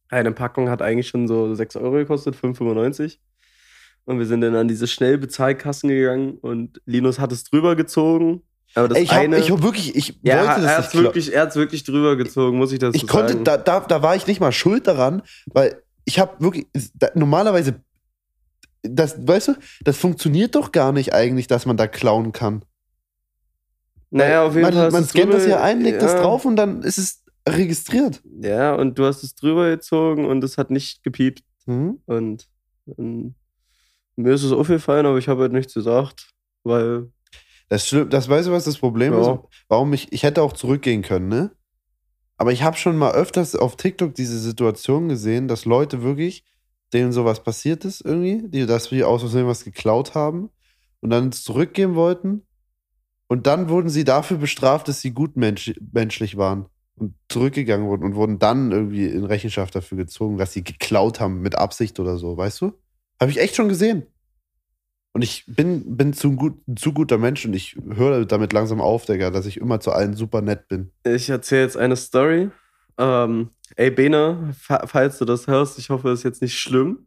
[0.09, 3.17] eine Packung hat eigentlich schon so 6 Euro gekostet, 5,95.
[4.05, 8.43] Und wir sind dann an diese Schnellbezahlkassen gegangen und Linus hat es drüber gezogen.
[8.75, 9.37] Aber das Ey, ich hab, eine.
[9.37, 12.15] ich hab wirklich, ich ja, wollte er das hat's nicht wirklich, er hat's wirklich drüber
[12.15, 13.43] gezogen, muss ich das Ich konnte, sagen.
[13.43, 17.81] da, da, da war ich nicht mal schuld daran, weil ich habe wirklich, da, normalerweise,
[18.81, 19.53] das, weißt du,
[19.83, 22.65] das funktioniert doch gar nicht eigentlich, dass man da klauen kann.
[24.09, 24.91] naja, auf jeden man, Fall.
[24.91, 26.21] Man scannt das ja ein, legt das ja.
[26.21, 28.21] drauf und dann ist es registriert.
[28.41, 31.43] Ja, und du hast es drüber gezogen und es hat nicht gepiept.
[31.65, 31.99] Mhm.
[32.05, 32.47] Und
[32.97, 33.35] ähm,
[34.15, 36.31] mir ist es aufgefallen, aber ich habe halt nichts gesagt,
[36.63, 37.11] weil
[37.73, 39.33] Das, das weißt du, was das Problem Ja.
[39.33, 39.39] ist?
[39.67, 41.49] Warum ich, ich hätte auch zurückgehen können, ne?
[42.37, 46.43] Aber ich habe schon mal öfters auf TikTok diese Situation gesehen, dass Leute wirklich,
[46.93, 50.51] denen sowas passiert ist irgendwie, die, dass wir aus Versehen was geklaut haben
[50.99, 52.43] und dann es zurückgeben wollten.
[53.27, 58.13] Und dann wurden sie dafür bestraft, dass sie gutmensch, menschlich waren und zurückgegangen wurden und
[58.13, 62.37] wurden dann irgendwie in Rechenschaft dafür gezogen, dass sie geklaut haben mit Absicht oder so,
[62.37, 62.73] weißt du?
[63.19, 64.03] Habe ich echt schon gesehen.
[65.15, 68.81] Und ich bin, bin zu, gut, ein zu guter Mensch und ich höre damit langsam
[68.81, 70.91] auf, Digga, dass ich immer zu allen super nett bin.
[71.03, 72.49] ich erzähle jetzt eine Story.
[72.97, 77.05] Ähm, ey, Bene, fa- falls du das hörst, ich hoffe, es ist jetzt nicht schlimm.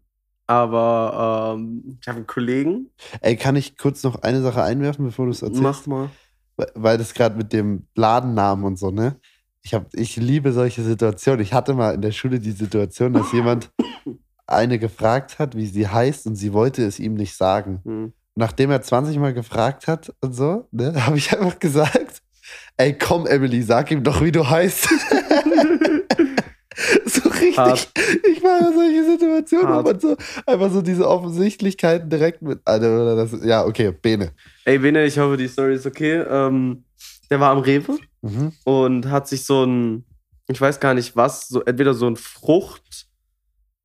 [0.49, 2.91] Aber ähm, ich habe einen Kollegen.
[3.21, 5.63] Ey, kann ich kurz noch eine Sache einwerfen, bevor du es erzählst?
[5.63, 6.11] Mach mal.
[6.57, 9.17] Weil- Weil das gerade mit dem Ladennamen und so, ne?
[9.63, 11.41] Ich, hab, ich liebe solche Situationen.
[11.41, 13.73] Ich hatte mal in der Schule die Situation, dass jemand
[14.47, 17.81] eine gefragt hat, wie sie heißt und sie wollte es ihm nicht sagen.
[17.85, 18.13] Hm.
[18.35, 22.23] Nachdem er 20 Mal gefragt hat und so, ne, habe ich einfach gesagt,
[22.77, 24.89] ey, komm, Emily, sag ihm doch, wie du heißt.
[27.07, 27.57] so richtig.
[27.59, 27.89] Hart.
[28.31, 29.87] Ich war ja solche Situationen, wo Hart.
[29.87, 30.17] man so
[30.47, 32.61] einfach so diese Offensichtlichkeiten direkt mit.
[32.65, 34.33] Also, das, ja, okay, Bene.
[34.65, 36.23] Ey, Bene, ich hoffe, die Story ist okay.
[36.29, 36.85] Ähm,
[37.31, 38.53] der war am Rewe Mhm.
[38.65, 40.05] und hat sich so ein,
[40.49, 43.06] ich weiß gar nicht was, so entweder so ein Frucht,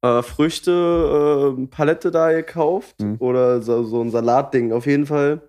[0.02, 3.18] äh, Früchte, äh, Palette da gekauft Mhm.
[3.20, 4.72] oder so, so ein Salatding.
[4.74, 5.42] Auf jeden Fall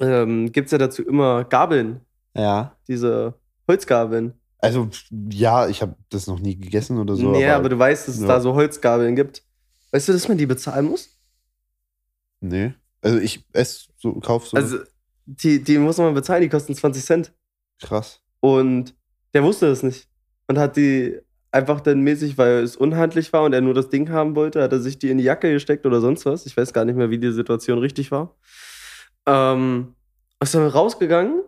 [0.00, 2.00] ähm, gibt es ja dazu immer Gabeln,
[2.34, 2.76] Ja.
[2.88, 3.34] diese
[3.68, 4.34] Holzgabeln.
[4.58, 4.88] Also,
[5.30, 7.30] ja, ich habe das noch nie gegessen oder so.
[7.30, 8.28] nee, aber, du weißt, dass es ja.
[8.28, 9.42] da so Holzgabeln gibt.
[9.90, 11.10] Weißt du, dass man die bezahlen muss?
[12.40, 12.74] Nee.
[13.00, 14.56] Also, ich esse so, kauf so.
[14.56, 14.78] Also,
[15.26, 17.32] die, die muss man bezahlen, die kosten 20 Cent.
[17.80, 18.20] krass.
[18.40, 18.94] Und
[19.34, 20.08] der wusste das nicht.
[20.48, 21.20] Und hat die
[21.52, 24.72] einfach dann mäßig, weil es unhandlich war und er nur das Ding haben wollte, hat
[24.72, 26.46] er sich die in die Jacke gesteckt oder sonst was.
[26.46, 28.34] Ich weiß gar nicht mehr, wie die Situation richtig war.
[29.26, 29.94] Ähm,
[30.40, 31.42] ist dann rausgegangen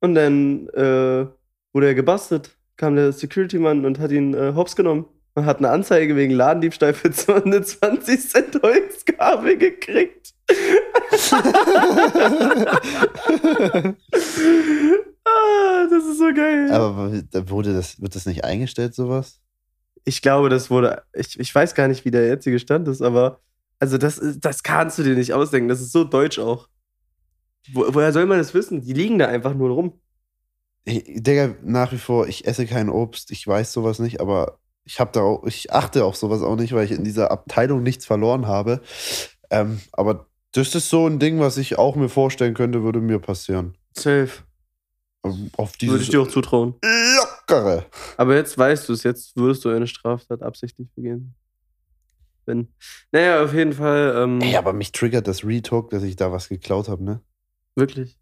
[0.00, 1.26] und dann äh,
[1.72, 2.56] wurde er gebastelt.
[2.76, 5.06] Kam der Security-Mann und hat ihn äh, hops genommen.
[5.34, 10.32] Und hat eine Anzeige wegen Ladendiebstahl für so eine 20 Cent Holzgabel gekriegt.
[15.90, 16.70] das ist so geil.
[16.72, 17.12] aber
[17.48, 19.40] wurde das, wird das nicht eingestellt, sowas?
[20.04, 21.02] Ich glaube, das wurde.
[21.14, 23.40] Ich, ich weiß gar nicht, wie der jetzige Stand ist, aber
[23.78, 25.68] also das, das kannst du dir nicht ausdenken.
[25.68, 26.68] Das ist so deutsch auch.
[27.72, 28.82] Wo, woher soll man das wissen?
[28.82, 30.00] Die liegen da einfach nur rum.
[30.84, 35.00] Ich, Digga, nach wie vor, ich esse kein Obst, ich weiß sowas nicht, aber ich
[35.00, 38.06] habe da auch, ich achte auf sowas auch nicht, weil ich in dieser Abteilung nichts
[38.06, 38.80] verloren habe.
[39.50, 43.18] Ähm, aber das ist so ein Ding, was ich auch mir vorstellen könnte, würde mir
[43.18, 43.76] passieren.
[43.94, 44.30] Safe.
[45.26, 46.74] Ähm, Auf Würde ich dieses dir auch zutrauen.
[46.82, 47.86] lockere.
[48.16, 51.34] Aber jetzt weißt du es, jetzt würdest du eine Straftat absichtlich begehen.
[52.44, 52.68] Wenn.
[53.12, 54.14] Naja, auf jeden Fall.
[54.22, 57.20] Ähm, Ey, aber mich triggert das Retalk, dass ich da was geklaut habe, ne?
[57.74, 58.16] Wirklich.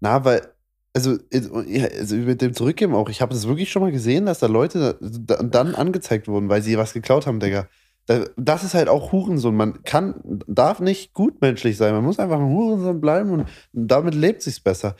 [0.00, 0.46] Na, weil,
[0.94, 4.46] also, also mit dem Zurückgeben auch, ich habe das wirklich schon mal gesehen, dass da
[4.46, 7.68] Leute da, dann angezeigt wurden, weil sie was geklaut haben, Digga.
[8.06, 9.56] Da- Das ist halt auch Hurensohn.
[9.56, 11.94] Man kann, darf nicht gutmenschlich sein.
[11.94, 14.96] Man muss einfach ein Hurensohn bleiben und damit lebt sich's besser.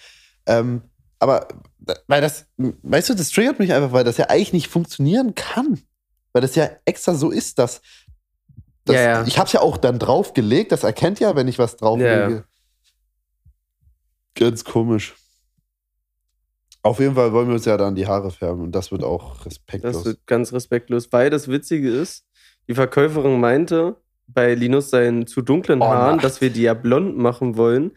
[0.46, 0.82] Ähm,
[1.22, 1.46] aber,
[2.08, 5.80] weil das, weißt du, das triggert mich einfach, weil das ja eigentlich nicht funktionieren kann.
[6.32, 7.80] Weil das ja extra so ist, dass.
[8.84, 9.24] dass Ja, ja.
[9.26, 10.72] Ich hab's ja auch dann draufgelegt.
[10.72, 12.34] Das erkennt ja, wenn ich was drauflege.
[12.34, 12.44] Ja.
[14.34, 15.14] Ganz komisch.
[16.82, 19.46] Auf jeden Fall wollen wir uns ja dann die Haare färben und das wird auch
[19.46, 19.98] respektlos.
[19.98, 21.12] Das wird ganz respektlos.
[21.12, 22.24] Weil das Witzige ist,
[22.66, 23.96] die Verkäuferin meinte,
[24.26, 26.24] bei Linus seinen zu dunklen Oh, Haaren, Nacht.
[26.24, 27.92] dass wir die ja blond machen wollen,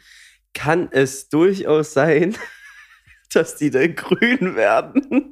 [0.53, 2.36] kann es durchaus sein,
[3.34, 5.32] dass die dann grün werden.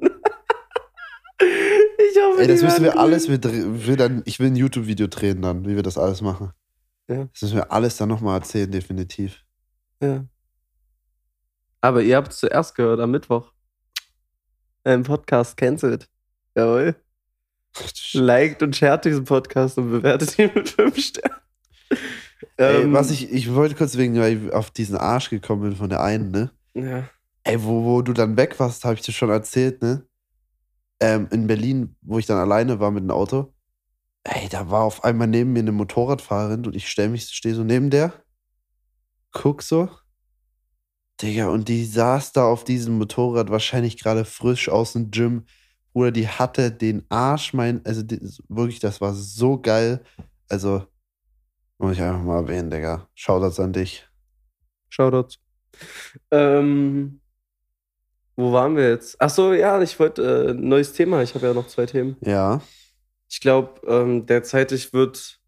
[1.40, 3.42] ich hoffe, Ey, das müssen wir werden alles, grün.
[3.42, 6.52] wir, wir dann, ich will ein YouTube-Video drehen dann, wie wir das alles machen.
[7.08, 7.24] Ja.
[7.32, 9.44] Das müssen wir alles dann nochmal erzählen, definitiv.
[10.00, 10.24] Ja.
[11.80, 13.52] Aber ihr habt es zuerst gehört am Mittwoch.
[14.84, 16.08] Im Podcast cancelled.
[16.54, 16.94] Jawohl.
[18.12, 21.36] Liked und shared diesen Podcast und bewertet ihn mit 5 Sternen.
[22.56, 25.76] Ey, Ähm, was ich, ich wollte kurz wegen, weil ich auf diesen Arsch gekommen bin
[25.76, 26.50] von der einen, ne?
[26.74, 27.08] Ja.
[27.44, 30.06] Ey, wo, wo du dann weg warst, habe ich dir schon erzählt, ne?
[31.00, 33.52] Ähm, in Berlin, wo ich dann alleine war mit dem Auto.
[34.24, 37.62] Ey, da war auf einmal neben mir eine Motorradfahrerin und ich stell mich, stehe so
[37.64, 38.12] neben der,
[39.32, 39.88] guck so.
[41.20, 45.44] Digga, und die saß da auf diesem Motorrad, wahrscheinlich gerade frisch aus dem Gym.
[45.92, 50.02] Bruder, die hatte den Arsch, mein, also die, wirklich, das war so geil.
[50.48, 50.86] Also,
[51.78, 53.08] muss ich einfach mal erwähnen, Digga.
[53.14, 54.08] Shoutouts an dich.
[54.88, 55.38] Shoutouts.
[56.30, 57.20] Ähm,
[58.36, 59.16] wo waren wir jetzt?
[59.20, 61.22] Ach so, ja, ich wollte äh, neues Thema.
[61.22, 62.16] Ich habe ja noch zwei Themen.
[62.20, 62.60] Ja.
[63.28, 65.40] Ich glaube, ähm, derzeitig wird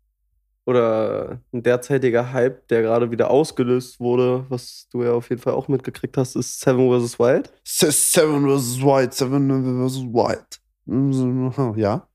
[0.67, 5.55] oder ein derzeitiger Hype, der gerade wieder ausgelöst wurde, was du ja auf jeden Fall
[5.55, 7.19] auch mitgekriegt hast, ist Seven vs.
[7.19, 7.53] Wild.
[7.65, 8.83] Seven vs.
[8.83, 10.01] White, Seven vs.
[10.13, 11.81] White.
[11.81, 12.09] Ja.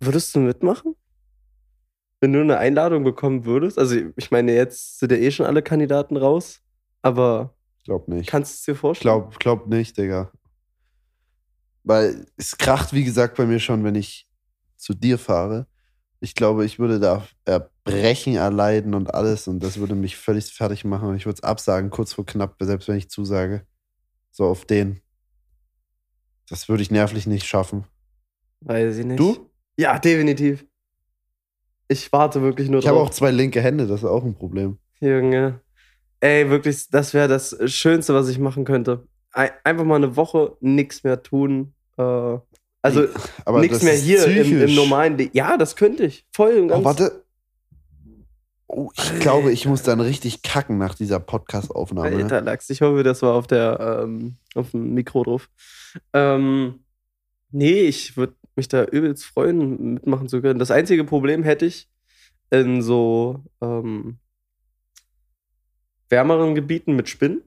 [0.00, 0.96] Würdest du mitmachen?
[2.20, 3.78] Wenn du eine Einladung bekommen würdest?
[3.78, 6.60] Also, ich meine, jetzt sind ja eh schon alle Kandidaten raus,
[7.02, 7.54] aber
[7.84, 8.28] Glaub nicht.
[8.30, 9.14] kannst du es dir vorstellen?
[9.14, 10.30] Glaub, glaub nicht, Digga.
[11.84, 14.28] Weil es kracht, wie gesagt, bei mir schon, wenn ich
[14.76, 15.66] zu dir fahre.
[16.20, 20.84] Ich glaube, ich würde da Erbrechen erleiden und alles und das würde mich völlig fertig
[20.84, 23.66] machen und ich würde es absagen, kurz vor knapp, selbst wenn ich zusage.
[24.30, 25.00] So auf den.
[26.48, 27.84] Das würde ich nervlich nicht schaffen.
[28.60, 29.18] Weiß ich nicht.
[29.18, 29.50] Du?
[29.76, 30.64] Ja, definitiv.
[31.88, 33.08] Ich warte wirklich nur Ich habe drauf.
[33.08, 34.78] auch zwei linke Hände, das ist auch ein Problem.
[35.00, 35.60] Junge.
[36.22, 39.06] Ey, wirklich, das wäre das Schönste, was ich machen könnte.
[39.32, 41.74] Ei- Einfach mal eine Woche nichts mehr tun.
[41.98, 42.38] Äh,
[42.80, 43.06] also
[43.58, 45.32] nichts mehr hier im, im normalen Leben.
[45.34, 46.24] Ja, das könnte ich.
[46.32, 46.80] Voll und ganz.
[46.80, 47.24] Oh, warte.
[48.68, 52.16] Oh, ich glaube, ich muss dann richtig kacken nach dieser Podcast-Aufnahme.
[52.16, 55.48] Alter Lachs, ich hoffe, das war auf der ähm, auf dem Mikro drauf.
[56.12, 56.84] Ähm,
[57.50, 60.58] nee, ich würde mich da übelst freuen, mitmachen zu können.
[60.60, 61.88] Das einzige Problem hätte ich
[62.50, 64.18] in so ähm,
[66.12, 67.42] wärmeren Gebieten mit Spinnen.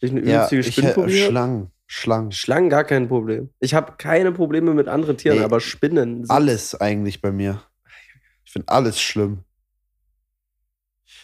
[0.00, 1.18] Ich eine Ja, übelstige Spinnenphobie.
[1.18, 1.70] Schlangen.
[1.86, 2.30] Schlangen.
[2.32, 3.50] Schlangen gar kein Problem.
[3.58, 6.24] Ich habe keine Probleme mit anderen Tieren, Nee, aber Spinnen.
[6.24, 7.62] sind- Alles eigentlich bei mir.
[8.44, 9.44] Ich finde alles schlimm.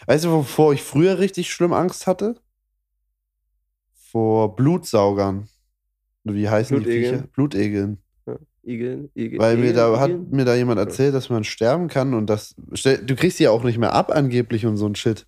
[0.07, 2.41] Weißt du, wovor ich früher richtig schlimm Angst hatte?
[4.11, 5.49] Vor Blutsaugern.
[6.25, 7.15] Wie heißen die Blutegeln.
[7.21, 7.27] Viecher?
[7.33, 7.99] Blutegeln.
[8.63, 12.13] Igel, Igel, Weil mir da Igel, hat mir da jemand erzählt, dass man sterben kann
[12.13, 12.55] und das.
[12.57, 15.27] Du kriegst die ja auch nicht mehr ab, angeblich und so ein Shit.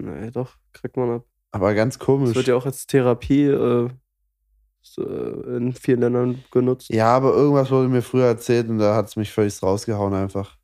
[0.00, 1.24] Nee, doch, kriegt man ab.
[1.52, 2.34] Aber ganz Das komisch.
[2.34, 3.88] wird ja auch als Therapie äh,
[4.98, 6.88] äh, in vielen Ländern genutzt.
[6.90, 10.56] Ja, aber irgendwas wurde mir früher erzählt und da hat es mich völlig rausgehauen einfach.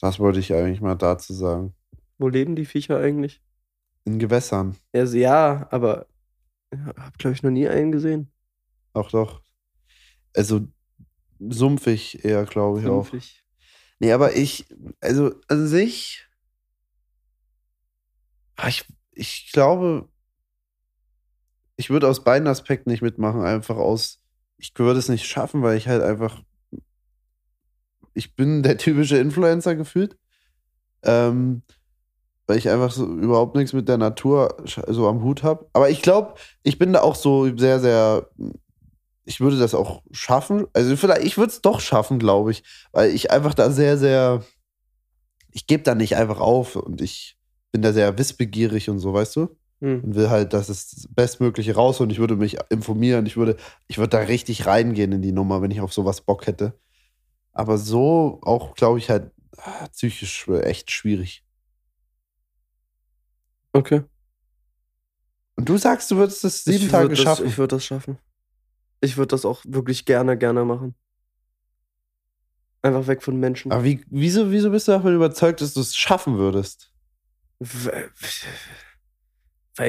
[0.00, 1.74] Das wollte ich eigentlich mal dazu sagen.
[2.18, 3.42] Wo leben die Viecher eigentlich?
[4.04, 4.76] In Gewässern.
[4.92, 6.06] Also, ja, aber
[6.70, 8.30] ich habe, glaube ich, noch nie einen gesehen.
[8.92, 9.40] Auch doch.
[10.34, 10.66] Also
[11.38, 13.06] sumpfig eher, glaube ich auch.
[13.06, 13.42] Sumpfig.
[13.98, 14.66] Nee, aber ich,
[15.00, 16.25] also an sich,
[18.68, 20.08] ich, ich glaube,
[21.76, 23.42] ich würde aus beiden Aspekten nicht mitmachen.
[23.42, 24.20] Einfach aus,
[24.56, 26.42] ich würde es nicht schaffen, weil ich halt einfach,
[28.14, 30.16] ich bin der typische Influencer gefühlt.
[31.02, 31.62] Ähm,
[32.46, 35.68] weil ich einfach so überhaupt nichts mit der Natur so am Hut habe.
[35.72, 38.30] Aber ich glaube, ich bin da auch so sehr, sehr,
[39.24, 40.66] ich würde das auch schaffen.
[40.72, 44.44] Also vielleicht, ich würde es doch schaffen, glaube ich, weil ich einfach da sehr, sehr,
[45.52, 47.35] ich gebe da nicht einfach auf und ich
[47.76, 49.54] bin da sehr wissbegierig und so, weißt du?
[49.82, 50.02] Hm.
[50.02, 53.58] Und will halt, dass es das Bestmögliche raus und ich würde mich informieren, ich würde,
[53.86, 56.72] ich würde da richtig reingehen in die Nummer, wenn ich auf sowas Bock hätte.
[57.52, 61.44] Aber so auch, glaube ich, halt ah, psychisch echt schwierig.
[63.74, 64.04] Okay.
[65.56, 67.46] Und du sagst, du würdest es sieben ich Tage das, schaffen.
[67.46, 68.16] Ich würde das schaffen.
[69.02, 70.94] Ich würde das auch wirklich gerne, gerne machen.
[72.80, 73.70] Einfach weg von Menschen.
[73.70, 76.95] Aber wie, wieso, wieso bist du davon überzeugt, dass du es schaffen würdest?
[77.58, 78.10] Weil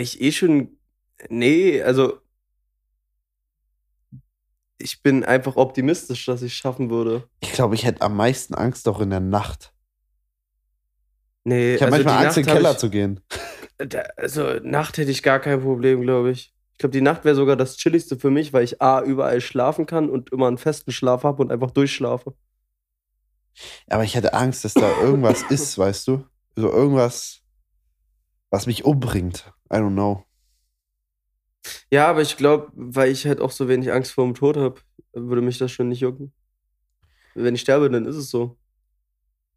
[0.02, 0.78] ich eh schon.
[1.30, 2.20] Nee, also.
[4.80, 7.28] Ich bin einfach optimistisch, dass ich es schaffen würde.
[7.40, 9.74] Ich glaube, ich hätte am meisten Angst doch in der Nacht.
[11.44, 13.20] Nee, Ich habe also manchmal die Angst, in den Nacht Keller ich, zu gehen.
[14.18, 16.52] Also Nacht hätte ich gar kein Problem, glaube ich.
[16.72, 19.86] Ich glaube, die Nacht wäre sogar das Chilligste für mich, weil ich A, überall schlafen
[19.86, 22.34] kann und immer einen festen Schlaf habe und einfach durchschlafe.
[23.88, 26.26] Aber ich hätte Angst, dass da irgendwas ist, weißt du?
[26.56, 27.42] So irgendwas,
[28.50, 29.54] was mich umbringt.
[29.72, 30.24] I don't know.
[31.92, 34.80] Ja, aber ich glaube, weil ich halt auch so wenig Angst vor dem Tod habe,
[35.14, 36.34] würde mich das schon nicht jucken.
[37.36, 38.58] Wenn ich sterbe, dann ist es so.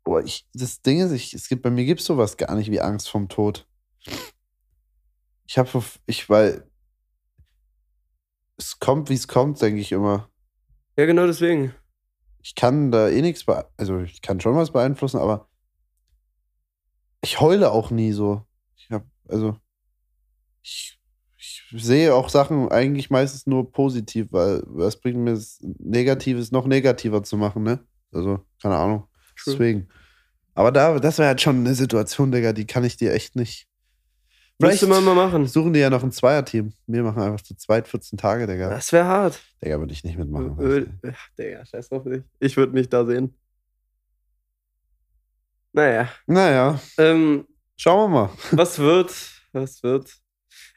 [0.04, 2.70] Aber ich, das Ding ist, ich, es gibt, bei mir gibt es sowas gar nicht
[2.70, 3.66] wie Angst vorm Tod.
[5.46, 6.68] Ich habe, ich, weil
[8.56, 10.28] es kommt, wie es kommt, denke ich immer.
[10.96, 11.74] Ja, genau deswegen.
[12.42, 13.74] ich kann da eh nichts beeinflussen.
[13.76, 15.48] Also ich kann schon was beeinflussen, aber
[17.22, 18.46] ich heule auch nie so.
[18.82, 19.56] Ich hab, also
[20.62, 20.98] ich,
[21.36, 26.66] ich sehe auch Sachen eigentlich meistens nur positiv, weil was bringt mir das Negatives noch
[26.66, 27.80] negativer zu machen, ne?
[28.12, 29.06] Also, keine Ahnung.
[29.36, 29.54] True.
[29.54, 29.88] Deswegen.
[30.54, 33.66] Aber da, das wäre halt schon eine Situation, Digga, die kann ich dir echt nicht.
[34.58, 35.46] Müsste man mal machen.
[35.46, 36.74] suchen die ja noch ein Zweierteam.
[36.86, 38.68] Wir machen einfach zu zweit 14 Tage, Digga.
[38.68, 39.40] Das wäre hart.
[39.64, 40.58] Digga, würde ich nicht mitmachen.
[40.58, 42.22] Ö- ö- Ach, Digga, scheiß drauf dich.
[42.40, 43.34] Ich würde mich da sehen.
[45.72, 46.10] Naja.
[46.26, 47.46] Naja, Ähm,
[47.80, 48.30] schauen wir mal.
[48.52, 49.12] was wird?
[49.52, 50.14] Was wird?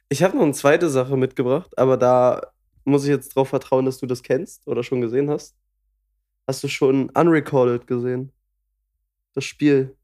[0.09, 2.53] Ich habe noch eine zweite Sache mitgebracht, aber da
[2.85, 5.55] muss ich jetzt drauf vertrauen, dass du das kennst oder schon gesehen hast.
[6.47, 8.31] Hast du schon Unrecorded gesehen?
[9.33, 9.95] Das Spiel.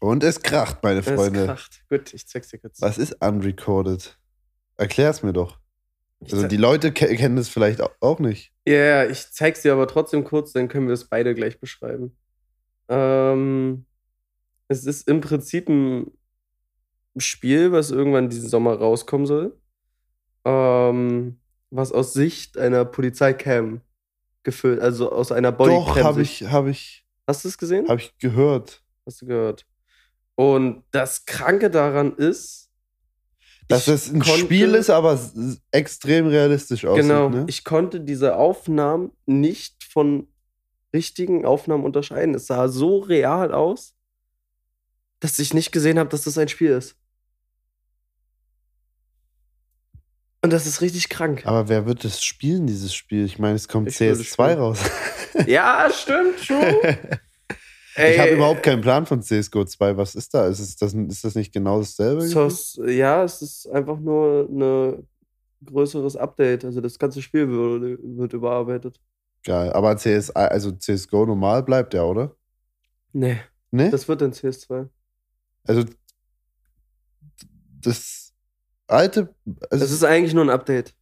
[0.00, 1.44] Und es kracht, meine Es Freunde.
[1.46, 1.82] kracht.
[1.88, 2.80] Gut, ich zeig's dir kurz.
[2.80, 4.18] Was ist unrecorded?
[4.76, 5.58] Erklär's mir doch.
[6.22, 8.52] Also die Leute ke kennen das vielleicht au- auch nicht.
[8.66, 12.16] Ja, ja, ich zeig's dir aber trotzdem kurz, dann können wir es beide gleich beschreiben.
[12.88, 13.86] Ähm,
[14.70, 16.12] es ist im Prinzip ein
[17.18, 19.58] Spiel, was irgendwann diesen Sommer rauskommen soll.
[20.44, 21.38] Ähm,
[21.70, 23.80] was aus Sicht einer Polizeicam
[24.42, 25.84] gefüllt, also aus einer Bodycam.
[25.84, 27.88] Doch, habe ich, habe ich, Hast du es gesehen?
[27.88, 28.82] habe ich gehört.
[29.06, 29.66] Hast du gehört?
[30.36, 32.70] Und das Kranke daran ist,
[33.68, 35.18] Dass es ein konnte- Spiel ist, aber
[35.72, 37.02] extrem realistisch aussieht.
[37.02, 37.44] Genau, Ne?
[37.48, 40.28] ich konnte diese Aufnahmen nicht von
[40.94, 42.34] richtigen Aufnahmen unterscheiden.
[42.34, 43.94] Es sah so real aus,
[45.20, 46.96] dass ich nicht gesehen habe, dass das ein Spiel ist.
[50.42, 51.42] Und das ist richtig krank.
[51.44, 53.26] Aber wer wird das spielen, dieses Spiel?
[53.26, 54.58] Ich meine, es kommt Ich würde CS2 spielen.
[54.58, 54.78] raus.
[55.46, 56.80] ja, stimmt, true.
[57.96, 59.96] Ey, ich habe überhaupt keinen Plan von CSGO 2.
[59.98, 60.46] Was ist da?
[60.46, 62.22] Ist, es das, ist das nicht genau dasselbe?
[62.22, 65.06] so, Ja, es ist einfach nur ein
[65.66, 66.64] größeres Update.
[66.64, 68.98] Also das ganze Spiel wird, wird überarbeitet.
[69.44, 69.72] Geil.
[69.74, 72.34] Aber CS, also CSGO normal bleibt ja, oder?
[73.12, 73.40] Nee,
[73.72, 73.90] Ne?
[73.90, 74.88] das wird dann CS2.
[75.64, 75.84] Also
[77.82, 78.32] das
[78.86, 79.34] alte,
[79.70, 80.94] also Es ist eigentlich nur ein Update.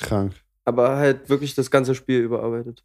[0.00, 0.34] krank.
[0.64, 2.84] aber halt wirklich das ganze Spiel überarbeitet.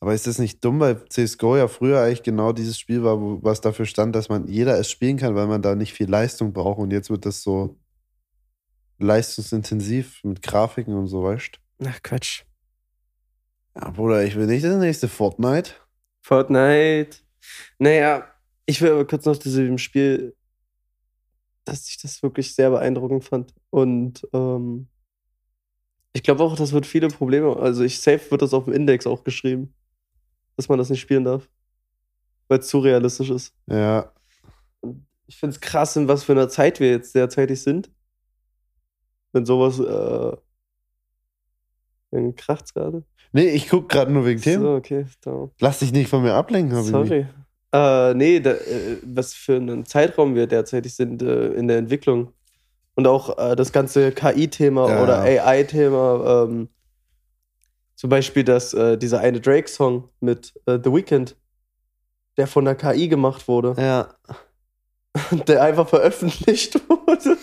[0.00, 3.38] Aber ist das nicht dumm, weil CSGO ja früher eigentlich genau dieses Spiel war, wo,
[3.42, 6.52] was dafür stand, dass man jeder es spielen kann, weil man da nicht viel Leistung
[6.52, 7.78] braucht und jetzt wird das so
[8.98, 12.42] leistungsintensiv mit Grafiken und so, weißt Ach, Quatsch.
[13.76, 15.72] Ja, Bruder, ich will nicht das nächste Fortnite.
[16.20, 17.18] Fortnite.
[17.78, 18.31] Naja,
[18.72, 20.34] ich will aber kurz noch zu diesem Spiel,
[21.64, 23.54] dass ich das wirklich sehr beeindruckend fand.
[23.68, 24.88] Und ähm,
[26.14, 27.54] ich glaube auch, das wird viele Probleme.
[27.54, 29.74] Also ich safe wird das auf dem Index auch geschrieben,
[30.56, 31.50] dass man das nicht spielen darf.
[32.48, 33.54] Weil es zu realistisch ist.
[33.66, 34.10] Ja,
[35.26, 37.90] Ich finde es krass, in was für einer Zeit wir jetzt derzeitig sind.
[39.32, 40.36] Wenn sowas äh,
[42.10, 43.04] dann kracht's gerade.
[43.32, 44.62] nee, ich guck gerade nur wegen Themen.
[44.62, 45.04] So, okay.
[45.60, 46.90] Lass dich nicht von mir ablenken, Habibi.
[46.90, 47.26] Sorry.
[47.72, 52.32] Äh, nee, da, äh, was für einen Zeitraum wir derzeitig sind äh, in der Entwicklung.
[52.94, 55.20] Und auch äh, das ganze KI-Thema Ja, oder.
[55.20, 56.44] AI-Thema.
[56.48, 56.68] Ähm,
[57.94, 61.36] zum Beispiel das, äh, dieser eine Drake-Song mit äh, The Weeknd,
[62.36, 64.08] der von der KI gemacht wurde, Ja.
[65.46, 67.36] der einfach veröffentlicht wurde.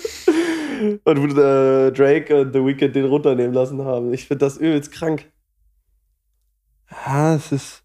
[1.04, 4.14] Und äh, Drake und The Weeknd den runternehmen lassen haben.
[4.14, 5.26] Ich finde das übelst krank.
[6.92, 7.84] Ja, es ist.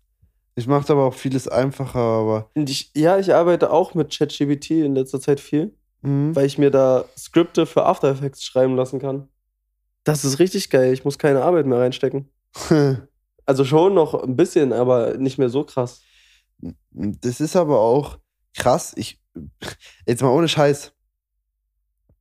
[0.57, 2.51] Es macht aber auch vieles einfacher, aber.
[2.55, 5.73] Und ich, ja, ich arbeite auch mit ChatGPT in letzter Zeit viel.
[6.05, 6.37] Mhm.
[6.37, 9.29] weil ich mir da Skripte für After Effects schreiben lassen kann.
[10.05, 10.93] Das ist richtig geil.
[10.93, 12.29] Ich muss keine Arbeit mehr reinstecken.
[13.47, 16.01] Also schon noch ein bisschen, aber nicht mehr so krass.
[16.87, 18.19] Das ist aber auch
[18.57, 18.95] krass.
[18.97, 19.21] Ich,
[20.07, 20.95] jetzt mal ohne Scheiß.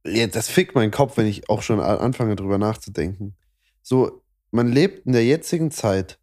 [0.06, 3.38] Jetzt, das fickt meinen Kopf, wenn ich auch schon anfange, drüber nachzudenken.
[3.82, 4.22] So,
[4.52, 6.20] man lebt in der jetzigen Zeit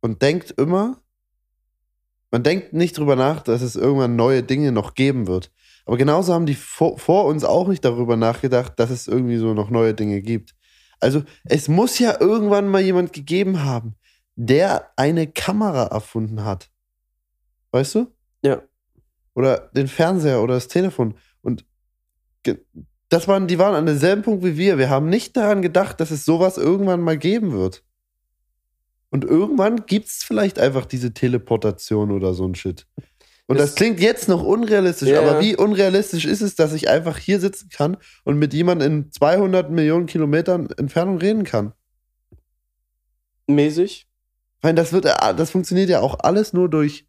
[0.00, 1.02] und denkt immer,
[2.30, 5.52] man denkt nicht drüber nach, dass es irgendwann neue Dinge noch geben wird.
[5.84, 9.54] Aber genauso haben die vor, vor uns auch nicht darüber nachgedacht, dass es irgendwie so
[9.54, 10.54] noch neue Dinge gibt.
[10.98, 13.94] Also, es muss ja irgendwann mal jemand gegeben haben,
[14.34, 16.70] der eine Kamera erfunden hat.
[17.70, 18.12] Weißt du?
[18.42, 18.62] Ja.
[19.34, 21.14] Oder den Fernseher oder das Telefon.
[21.42, 21.64] Und
[23.08, 24.78] das waren, die waren an demselben Punkt wie wir.
[24.78, 27.84] Wir haben nicht daran gedacht, dass es sowas irgendwann mal geben wird.
[29.10, 32.86] Und irgendwann gibt es vielleicht einfach diese Teleportation oder so ein Shit.
[33.46, 35.20] Und das, Das- klingt jetzt noch unrealistisch, Ja.
[35.20, 39.12] aber wie unrealistisch ist es, dass ich einfach hier sitzen kann und mit jemandem in
[39.12, 41.72] 200 Millionen Kilometern Entfernung reden kann?
[43.46, 44.06] Mäßig.
[44.60, 47.06] Weil das wird, das funktioniert ja auch alles nur durch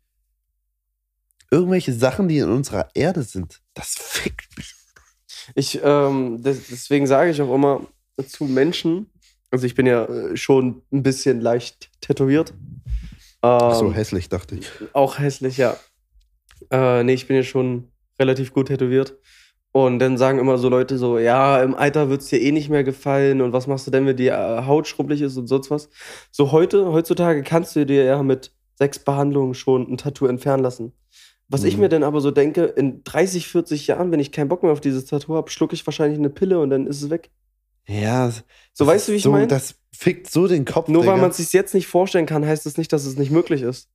[1.49, 3.61] irgendwelche Sachen, die in unserer Erde sind.
[3.73, 4.75] Das fickt mich.
[5.55, 7.87] Ich, ähm, des- deswegen sage ich auch immer
[8.27, 9.09] zu Menschen,
[9.57, 12.53] Also ich bin ja äh, schon ein bisschen leicht tätowiert.
[13.41, 14.69] Ach so Ähm, hässlich, dachte ich.
[14.93, 15.75] Auch hässlich, ja.
[16.69, 17.87] Äh, nee, ich bin ja schon
[18.19, 19.17] relativ gut tätowiert.
[19.71, 22.69] Und dann sagen immer so Leute so, ja, im Alter wird es dir eh nicht
[22.69, 25.71] mehr gefallen und was machst du denn, wenn die äh, Haut schrumpelig ist und sonst
[25.71, 25.89] was.
[26.31, 30.93] So heute, heutzutage kannst du dir ja mit sechs Behandlungen schon ein Tattoo entfernen lassen.
[31.49, 31.81] Was ich Mhm.
[31.81, 34.81] mir dann aber so denke, in 30, 40 Jahren, wenn ich keinen Bock mehr auf
[34.81, 37.31] dieses Tattoo habe, schlucke ich wahrscheinlich eine Pille und dann ist es weg.
[37.87, 38.29] Ja.
[38.31, 38.41] So,
[38.79, 39.47] das weißt du, wie ich so, mein?
[39.47, 40.87] Das fickt so den Kopf.
[40.89, 43.31] Nur weil man es sich jetzt nicht vorstellen kann, heißt es nicht, dass es nicht
[43.31, 43.89] möglich ist.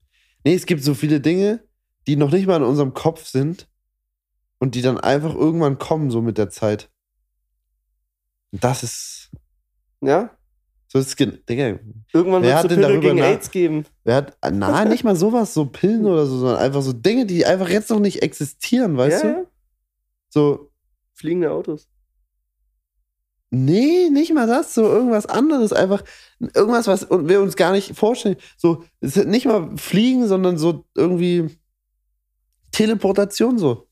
[0.44, 1.62] Nee, es gibt so viele Dinge,
[2.06, 3.68] die noch nicht mal in unserem Kopf sind
[4.58, 6.90] und die dann einfach irgendwann kommen, so mit der Zeit.
[8.50, 9.30] Und das ist.
[10.00, 10.36] Ja?
[10.88, 11.78] So ist Digga,
[12.12, 13.86] Irgendwann wird es hat eine denn Pille darüber gegen nach- AIDS geben.
[14.04, 14.36] wer hat.
[14.52, 17.88] Na, nicht mal sowas, so Pillen oder so, sondern einfach so Dinge, die einfach jetzt
[17.88, 19.36] noch nicht existieren, weißt ja, du?
[19.38, 19.44] ja.
[20.28, 20.70] So,
[21.14, 21.88] Fliegende Autos.
[23.54, 26.02] Nee, nicht mal das, so irgendwas anderes, einfach
[26.40, 28.36] irgendwas, was wir uns gar nicht vorstellen.
[28.56, 31.50] So, es ist nicht mal Fliegen, sondern so irgendwie
[32.70, 33.88] Teleportation so.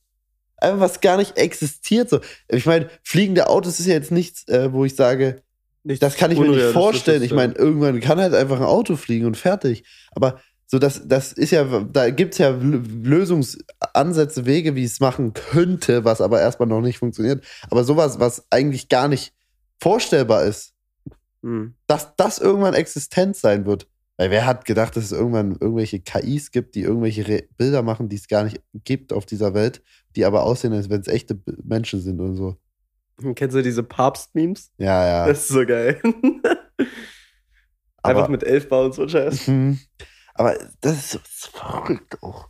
[0.57, 2.21] Einfach was gar nicht existiert so.
[2.49, 5.43] Ich meine, fliegende Autos ist ja jetzt nichts, äh, wo ich sage,
[5.83, 7.23] Nichts das kann ich mir nicht vorstellen.
[7.23, 9.85] Ich meine, irgendwann kann halt einfach ein Auto fliegen und fertig.
[10.13, 15.35] Aber so, das, das ist ja, da gibt es ja Lösungsansätze, Wege, wie es machen
[15.35, 17.45] könnte, was aber erstmal noch nicht funktioniert.
[17.71, 19.35] Aber sowas, was eigentlich gar nicht
[19.81, 20.75] vorstellbar ist,
[21.43, 21.75] Hm.
[21.87, 23.89] dass das irgendwann existent sein wird.
[24.19, 28.11] Weil wer hat gedacht, dass es irgendwann irgendwelche KIs gibt, die irgendwelche Re Bilder machen,
[28.11, 29.83] die es gar nicht gibt auf dieser Welt,
[30.17, 32.57] die aber aussehen, als wenn es echte B- Menschen sind und so.
[33.35, 34.71] Kennst du diese Papst-Memes?
[34.77, 35.27] Ja, ja.
[35.27, 35.99] Das ist so geil.
[38.03, 39.47] Einfach aber, mit Elfbar und so Scheiß.
[39.49, 39.79] Mhm.
[40.35, 42.49] aber das ist so verrückt auch.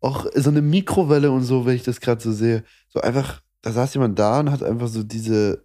[0.00, 2.64] Auch so eine Mikrowelle und so, wenn ich das gerade so sehe.
[2.88, 5.64] So einfach, da saß jemand da und hat einfach so diese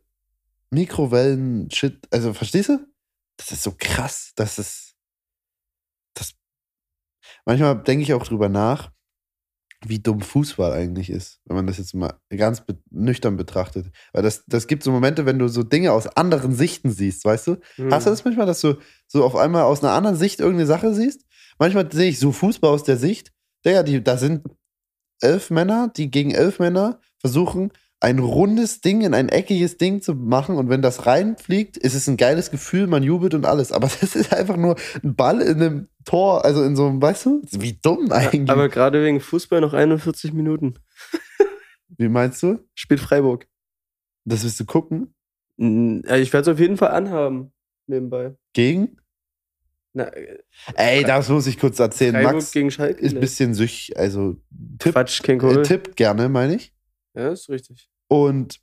[0.72, 2.08] Mikrowellen-Shit.
[2.12, 2.86] Also, verstehst du?
[3.38, 4.32] Das ist so krass.
[4.36, 4.96] Das ist.
[6.14, 6.34] Das.
[7.46, 8.92] Manchmal denke ich auch drüber nach,
[9.86, 13.92] wie dumm Fußball eigentlich ist, wenn man das jetzt mal ganz be nüchtern betrachtet.
[14.12, 17.48] Weil das, das gibt so Momente, wenn du so Dinge aus anderen Sichten siehst, weißt
[17.48, 17.58] du?
[17.76, 17.94] Hm.
[17.94, 20.94] Hast du das manchmal, dass du so auf einmal aus einer anderen Sicht irgendeine Sache
[20.94, 21.26] siehst?
[21.60, 23.34] Manchmal sehe ich so Fußball aus der Sicht,
[23.66, 24.44] Digga, die, da sind
[25.22, 30.14] elf Männer, die gegen elf Männer versuchen, ein rundes Ding in ein eckiges Ding zu
[30.14, 33.72] machen und wenn das reinfliegt, ist es ein geiles Gefühl, man jubelt und alles.
[33.72, 37.26] Aber das ist einfach nur ein Ball in einem Tor, also in so einem, weißt
[37.26, 37.42] du?
[37.52, 38.50] Wie dumm eigentlich.
[38.52, 40.76] Aber gerade wegen Fußball noch 41 Minuten.
[41.98, 42.60] Wie meinst du?
[42.76, 43.48] Spielt Freiburg.
[44.26, 45.14] Das willst du gucken?
[45.60, 47.52] Also Ich werde es auf jeden Fall anhaben.
[47.88, 48.36] Nebenbei.
[48.54, 48.98] Gegen?
[49.94, 50.38] Na, äh,
[50.76, 52.14] Ey, das muss ich kurz erzählen.
[52.14, 53.00] Freiburg Max gegen Schalke.
[53.02, 53.20] ist ein Nee.
[53.22, 54.36] bisschen süchtig, also
[54.78, 55.64] tipp, Quatsch, kein äh, Kohl.
[55.64, 56.74] tippt gerne, meine ich.
[57.18, 57.90] Ja, ist richtig.
[58.08, 58.60] Und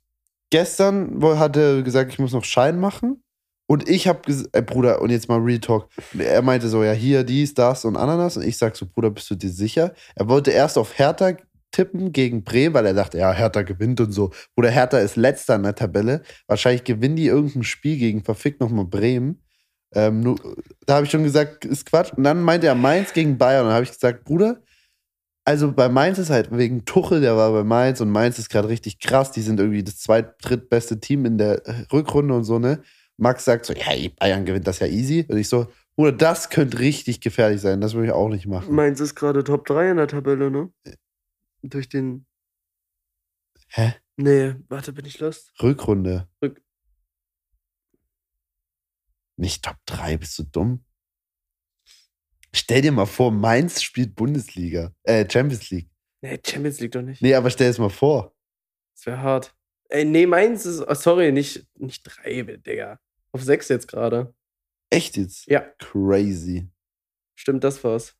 [0.49, 3.21] gestern hat er gesagt, ich muss noch Schein machen.
[3.67, 5.89] Und ich habe gesagt, äh, Bruder, und jetzt mal Real Talk.
[6.17, 8.37] Er meinte so, ja, hier, dies, das und Ananas.
[8.37, 9.93] Und ich sag so, Bruder, bist du dir sicher?
[10.15, 11.35] Er wollte erst auf Hertha
[11.71, 14.31] tippen gegen Bremen, weil er dachte, ja, Hertha gewinnt und so.
[14.55, 16.21] Bruder, Hertha ist letzter in der Tabelle.
[16.47, 19.41] Wahrscheinlich gewinnen die irgendein Spiel gegen verfickt nochmal Bremen.
[19.93, 20.37] Ähm, nur,
[20.85, 22.13] da habe ich schon gesagt, ist Quatsch.
[22.13, 23.63] Und dann meinte er Mainz gegen Bayern.
[23.63, 24.61] Und dann habe ich gesagt, Bruder,
[25.45, 28.67] also bei Mainz ist halt wegen Tuchel, der war bei Mainz und Mainz ist gerade
[28.67, 29.31] richtig krass.
[29.31, 32.81] Die sind irgendwie das zweit-, drittbeste Team in der äh, Rückrunde und so, ne?
[33.17, 35.25] Max sagt so, ja, Bayern gewinnt das ja easy.
[35.29, 37.79] Und ich so, Bruder, das könnte richtig gefährlich sein.
[37.79, 38.73] Das würde ich auch nicht machen.
[38.75, 40.69] Mainz ist gerade Top 3 in der Tabelle, ne?
[41.61, 42.25] Durch den.
[43.69, 43.93] Hä?
[44.17, 45.51] Nee, warte, bin ich lost?
[45.61, 46.27] Rückrunde.
[46.41, 46.61] Rück-
[49.37, 50.84] Nicht Top 3, bist du dumm?
[52.57, 55.89] Stell dir mal vor, Mainz spielt Bundesliga, äh, Champions League.
[56.21, 57.21] Nee, Champions League doch nicht.
[57.21, 58.33] Nee, aber stell es mal vor.
[58.95, 59.53] Das wäre hart.
[59.89, 60.81] Ey, nee, Mainz ist.
[60.87, 62.97] oh, sorry, nicht, nicht 3, Digga.
[63.33, 64.33] Auf 6 jetzt gerade.
[64.89, 65.45] Echt jetzt?
[65.47, 66.69] Ja, Crazy.
[67.35, 68.15] stimmt, das war's.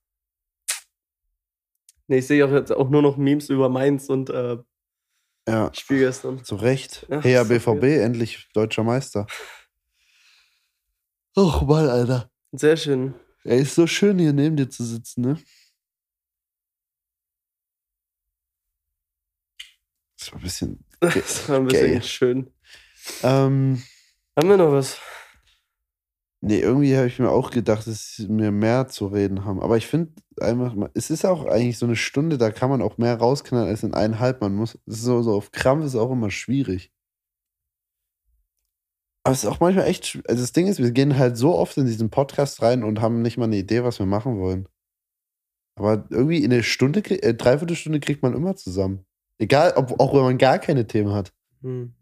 [2.07, 4.57] Nee, ich sehe auch jetzt auch nur noch Memes über Mainz und äh,
[5.47, 6.43] Ja, Spiel gestern.
[6.43, 7.07] zu Recht.
[7.09, 9.25] Ja, hey, BVB, endlich deutscher Meister.
[11.37, 12.29] Och, Mann, Alter.
[12.51, 13.15] Sehr schön.
[13.45, 15.37] Ey, ist so schön, hier neben dir zu sitzen, ne?
[20.17, 20.85] Das war ein bisschen.
[21.01, 22.01] Das war ein bisschen Geil.
[22.01, 22.51] schön.
[23.23, 23.83] Ähm,
[24.37, 24.99] Haben wir noch was?
[26.41, 29.61] nee, irgendwie habe ich mir auch gedacht, dass wir mehr zu reden haben.
[29.61, 32.81] Aber ich finde einfach, mal- es ist auch eigentlich so eine Stunde, da kann man
[32.81, 34.41] auch mehr rausknallen als in eineinhalb.
[34.41, 36.91] Man muss, so, so auf Krampf ist auch immer schwierig.
[39.25, 41.75] Aber es ist auch manchmal echt, also das Ding ist, wir gehen halt so oft
[41.77, 44.67] in diesen Podcast rein und haben nicht mal eine Idee, was wir machen wollen.
[45.79, 49.03] Aber irgendwie in eine Stunde, äh, Dreiviertelstunde kriegt man immer zusammen.
[49.39, 51.33] Egal, ob, auch wenn man gar keine Themen hat.
[51.63, 51.95] Hm.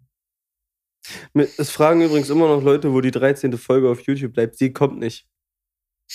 [1.33, 3.57] Es fragen übrigens immer noch Leute, wo die 13.
[3.57, 4.57] Folge auf YouTube bleibt.
[4.57, 5.25] Sie kommt nicht.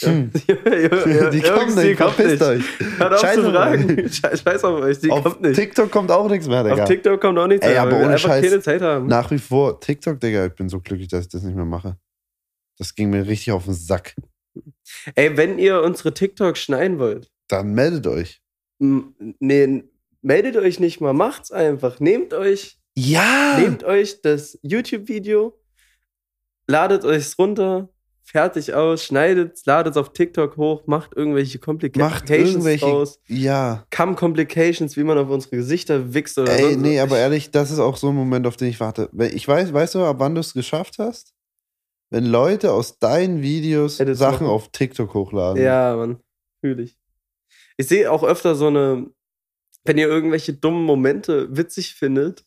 [0.01, 0.31] Hm.
[0.35, 2.43] Die sie nicht, kommt verpisst nicht.
[2.43, 2.65] euch.
[2.99, 3.99] Hört auf Scheiß zu fragen.
[4.05, 4.15] euch.
[4.17, 5.57] Scheiß auf euch, die Auf kommt nicht.
[5.57, 6.83] TikTok kommt auch nichts mehr, Digga.
[6.83, 9.07] Auf TikTok kommt auch nichts Ey, mehr, aber weil wir ohne Scheiß, keine Zeit haben.
[9.07, 11.97] Nach wie vor, TikTok, Digga, ich bin so glücklich, dass ich das nicht mehr mache.
[12.79, 14.15] Das ging mir richtig auf den Sack.
[15.17, 18.41] Ey, wenn ihr unsere TikTok schneiden wollt, Dann meldet euch.
[18.79, 19.85] nee,
[20.23, 21.99] meldet euch nicht mal, macht's einfach.
[21.99, 23.59] Nehmt euch, Ja!
[23.59, 25.59] nehmt euch das YouTube-Video,
[26.69, 27.89] ladet euch's runter,
[28.29, 32.85] fertig aus, schneidet, ladet es auf TikTok hoch, macht irgendwelche Macht Complications irgendwelche.
[32.85, 33.21] raus.
[33.27, 33.87] Ja.
[33.95, 37.71] Come Complications, wie man auf unsere Gesichter wichst oder Ey, sonst nee, aber ehrlich, das
[37.71, 39.09] ist auch so ein Moment, auf den ich warte.
[39.33, 41.33] Ich weiß, weißt du, ab wann du es geschafft hast?
[42.11, 44.55] Wenn Leute aus deinen Videos Edits Sachen machen.
[44.55, 45.63] auf TikTok hochladen.
[45.63, 46.21] Ja, Mann,
[46.61, 46.99] fühle ich.
[47.79, 49.07] Ich sehe auch öfter so eine,
[49.85, 52.45] wenn ihr irgendwelche dummen Momente witzig findet,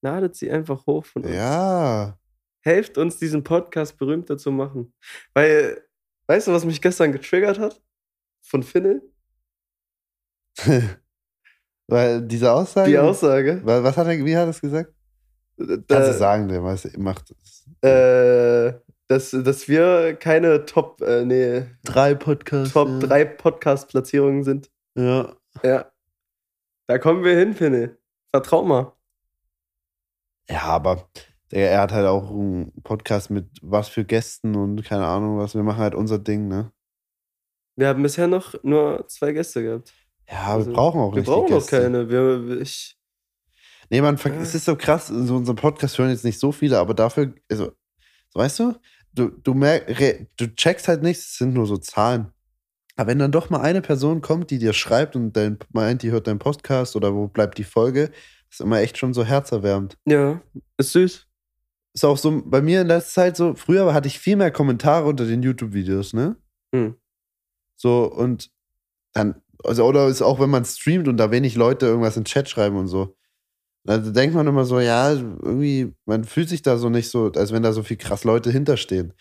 [0.00, 1.34] ladet sie einfach hoch von uns.
[1.34, 2.18] Ja.
[2.62, 4.92] Helft uns, diesen Podcast berühmter zu machen.
[5.34, 5.84] Weil,
[6.26, 7.82] weißt du, was mich gestern getriggert hat?
[8.40, 9.02] Von Finne?
[11.88, 12.90] Weil diese Aussage.
[12.90, 13.60] Die Aussage.
[13.64, 14.92] Was hat er, wie hat er es gesagt?
[15.58, 17.66] Kannst du Da, sagen, der weiß, macht es.
[17.82, 18.72] äh,
[19.08, 22.72] dass, dass wir keine Top, äh, nee, drei Podcasts.
[22.72, 24.70] Top 3 Podcast-Platzierungen sind.
[24.94, 25.36] Ja.
[25.62, 25.92] Ja.
[26.86, 27.98] Da kommen wir hin, Finne.
[28.30, 28.92] Vertrau mal.
[30.48, 31.08] Ja, aber
[31.60, 35.54] er hat halt auch einen Podcast mit was für Gästen und keine Ahnung was.
[35.54, 36.72] Wir machen halt unser Ding, ne?
[37.76, 39.92] Wir haben bisher noch nur zwei Gäste gehabt.
[40.30, 41.80] Ja, Also, wir brauchen auch Wir nicht brauchen die noch Gäste.
[41.82, 42.08] keine.
[42.10, 42.96] Wir, wir- ich,
[43.90, 44.30] Nee, man, Ja.
[44.40, 47.34] es ist so krass, in so unserem Podcast hören jetzt nicht so viele, aber dafür,
[47.50, 47.72] also,
[48.30, 48.74] so, weißt du,
[49.12, 49.86] du, du, merk,
[50.38, 52.32] du checkst halt nichts, es sind nur so Zahlen.
[52.96, 56.10] Aber wenn dann doch mal eine Person kommt, die dir schreibt und dein, meint, die
[56.10, 58.10] hört deinen Podcast oder wo bleibt die Folge,
[58.50, 59.98] ist immer echt schon so herzerwärmend.
[60.06, 60.40] ja,
[60.78, 61.26] ist süß.
[61.94, 65.06] Ist auch so bei mir in letzter Zeit so, früher hatte ich viel mehr Kommentare
[65.06, 66.36] unter den YouTube-Videos, ne?
[66.74, 66.96] Hm.
[67.76, 68.50] So, und
[69.12, 72.26] dann, also, oder ist auch, wenn man streamt und da wenig Leute irgendwas in den
[72.26, 73.14] Chat schreiben und so.
[73.84, 77.52] Da denkt man immer so, ja, irgendwie, man fühlt sich da so nicht so, als
[77.52, 79.12] wenn da so viel krass Leute hinterstehen.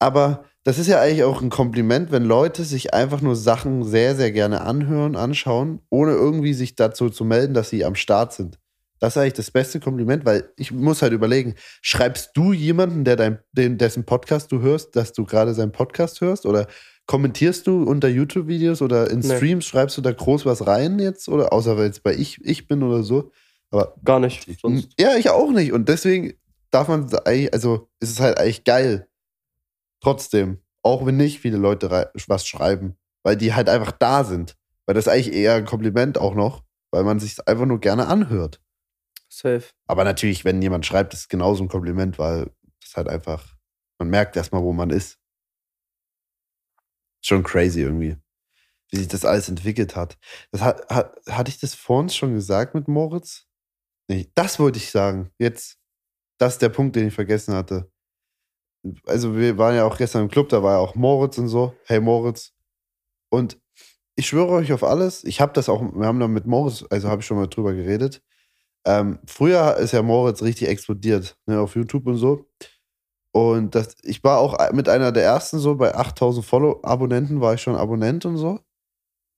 [0.00, 4.16] Aber das ist ja eigentlich auch ein Kompliment, wenn Leute sich einfach nur Sachen sehr,
[4.16, 8.58] sehr gerne anhören, anschauen, ohne irgendwie sich dazu zu melden, dass sie am Start sind.
[9.00, 13.16] Das ist eigentlich das beste Kompliment, weil ich muss halt überlegen, schreibst du jemanden, der
[13.16, 16.46] dein, den, dessen Podcast du hörst, dass du gerade seinen Podcast hörst?
[16.46, 16.66] Oder
[17.06, 19.36] kommentierst du unter YouTube-Videos oder in Nee.
[19.36, 21.28] Streams, schreibst du da groß was rein jetzt?
[21.28, 23.30] Oder außer weil jetzt bei ich, ich bin oder so.
[23.70, 24.48] Aber Gar nicht.
[24.60, 24.90] Sonst.
[24.98, 25.72] ja, ich auch nicht.
[25.72, 26.34] Und deswegen
[26.70, 29.08] darf man eigentlich, also ist es halt eigentlich geil.
[30.00, 30.58] Trotzdem.
[30.82, 32.96] Auch wenn nicht viele Leute was schreiben.
[33.22, 34.56] Weil die halt einfach da sind.
[34.86, 38.06] Weil das ist eigentlich eher ein Kompliment auch noch, weil man sich einfach nur gerne
[38.06, 38.60] anhört.
[39.38, 39.64] Safe.
[39.86, 43.56] Aber natürlich, wenn jemand schreibt, ist es genauso ein Kompliment, weil das halt einfach,
[43.98, 45.18] man merkt erstmal, wo man ist.
[47.22, 48.16] Schon crazy irgendwie,
[48.90, 50.18] wie sich das alles entwickelt hat.
[50.50, 53.46] Das hat, hat hatte ich das vor uns schon gesagt mit Moritz?
[54.08, 55.30] Nee, das wollte ich sagen.
[55.38, 55.78] Jetzt,
[56.38, 57.90] das ist der Punkt, den ich vergessen hatte.
[59.06, 61.74] Also, wir waren ja auch gestern im Club, da war ja auch Moritz und so.
[61.86, 62.52] Hey Moritz.
[63.30, 63.58] Und
[64.16, 67.08] ich schwöre euch auf alles, ich habe das auch, wir haben da mit Moritz, also
[67.08, 68.22] habe ich schon mal drüber geredet.
[68.86, 72.46] Ähm, früher ist ja Moritz richtig explodiert, ne, auf YouTube und so.
[73.32, 77.62] Und das, ich war auch mit einer der ersten so, bei 8000 Follow-Abonnenten war ich
[77.62, 78.60] schon Abonnent und so.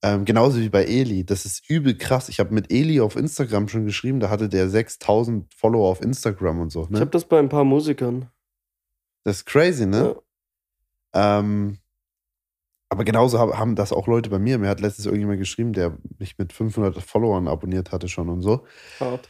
[0.02, 1.24] Ähm, genauso wie bei Eli.
[1.24, 2.28] Das ist übel krass.
[2.28, 6.60] Ich habe mit Eli auf Instagram schon geschrieben, da hatte der 6000 Follower auf Instagram
[6.60, 6.82] und so.
[6.84, 7.00] Ich Ne?
[7.00, 8.28] habe das bei ein paar Musikern.
[9.24, 10.16] Das ist crazy, ne?
[11.14, 11.38] Ja.
[11.38, 11.78] Ähm,
[12.90, 14.58] aber genauso hab, haben das auch Leute bei mir.
[14.58, 18.64] Mir hat letztens irgendjemand geschrieben, der mich mit 500 Followern abonniert hatte schon und so.
[19.00, 19.28] Hart.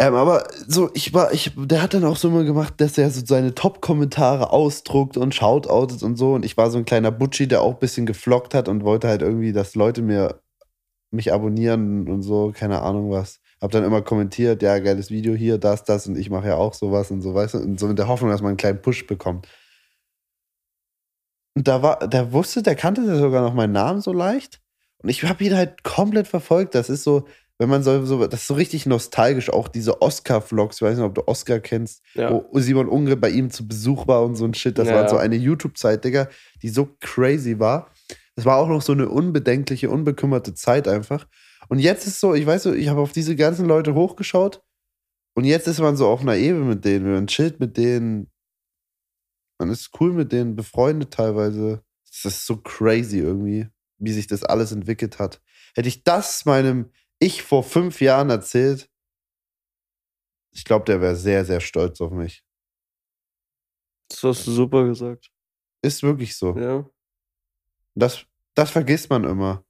[0.00, 3.10] Ähm, aber so, ich war, ich, der hat dann auch so immer gemacht, dass er
[3.10, 6.34] so seine Top-Kommentare ausdruckt und shoutoutet und so.
[6.34, 9.08] Und ich war so ein kleiner Butschi, der auch ein bisschen geflockt hat und wollte
[9.08, 10.40] halt irgendwie, dass Leute mir
[11.10, 13.40] mich abonnieren und so, keine Ahnung was.
[13.60, 16.74] Hab dann immer kommentiert, ja, geiles Video hier, das, das und ich mache ja auch
[16.74, 19.06] sowas und so, weißt du, und so mit der Hoffnung, dass man einen kleinen Push
[19.06, 19.48] bekommt.
[21.56, 24.60] Und da war, der wusste, der kannte sogar noch meinen Namen so leicht.
[25.02, 26.74] Und ich habe ihn halt komplett verfolgt.
[26.74, 27.26] Das ist so,
[27.58, 31.04] wenn man so, so das ist so richtig nostalgisch, auch diese Oscar-Vlogs, ich weiß nicht,
[31.06, 32.30] ob du Oscar kennst, Ja.
[32.32, 34.78] wo Simon Unge bei ihm zu Besuch war und so ein Shit.
[34.78, 34.94] Das Ja.
[34.94, 36.28] war so eine YouTube-Zeit, Digga,
[36.62, 37.90] die so crazy war.
[38.36, 41.26] Das war auch noch so eine unbedenkliche, unbekümmerte Zeit einfach.
[41.68, 44.62] Und jetzt ist so, ich weiß so, ich habe auf diese ganzen Leute hochgeschaut
[45.34, 48.30] und jetzt ist man so auf einer Ebene mit denen, man chillt mit denen,
[49.58, 51.82] man ist cool mit denen, befreundet teilweise.
[52.06, 53.66] Das ist so crazy irgendwie,
[53.98, 55.40] wie sich das alles entwickelt hat.
[55.74, 56.90] Hätte ich das meinem
[57.20, 58.88] Ich vor fünf Jahren erzählt,
[60.52, 62.42] Ich glaube, der wäre sehr, sehr stolz auf mich.
[64.08, 65.30] Das hast du super gesagt.
[65.82, 66.58] Ist wirklich so.
[66.58, 66.88] Ja.
[67.94, 69.64] Das, das vergisst man immer.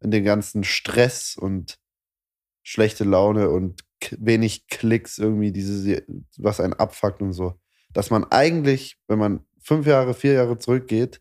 [0.00, 1.78] In den ganzen Stress und
[2.62, 6.06] schlechte Laune und wenig Klicks irgendwie, diese,
[6.38, 7.60] was einen abfuckt und so.
[7.92, 11.20] Dass man eigentlich, wenn man fünf Jahre, vier Jahre zurückgeht,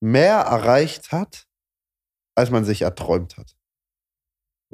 [0.00, 1.48] mehr erreicht hat,
[2.36, 3.56] als man sich erträumt hat.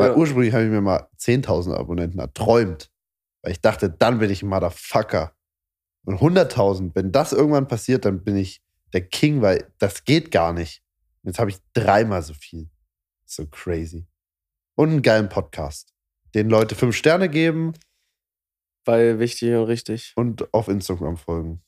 [0.00, 0.16] Weil Ja.
[0.16, 2.90] ursprünglich habe ich mir mal 10.000 Abonnenten erträumt.
[3.42, 5.34] Weil ich dachte, dann bin ich ein Motherfucker.
[6.04, 10.52] Und 100.000, wenn das irgendwann passiert, dann bin ich der King, weil das geht gar
[10.52, 10.82] nicht.
[11.22, 12.70] Jetzt habe ich dreimal so viel.
[13.26, 14.06] So crazy.
[14.74, 15.92] Und einen geilen Podcast,
[16.34, 17.74] den Leute fünf Sterne geben
[18.86, 20.12] Weil wichtig und richtig.
[20.16, 21.62] und auf Instagram folgen.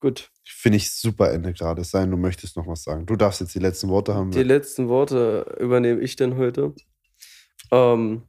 [0.00, 0.30] Gut.
[0.44, 1.82] Finde ich super Ende gerade.
[1.82, 3.06] Es sei denn, du möchtest noch was sagen.
[3.06, 4.30] Du darfst jetzt die letzten Worte haben.
[4.30, 6.74] Die letzten Worte übernehme ich denn heute.
[7.70, 8.22] Ähm,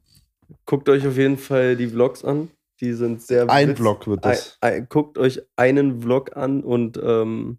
[0.66, 2.50] guckt euch auf jeden Fall die Vlogs an.
[2.80, 4.58] Die sind sehr Ein witz- Vlog wird das.
[4.60, 7.58] Ein, ein, guckt euch einen Vlog an und ähm,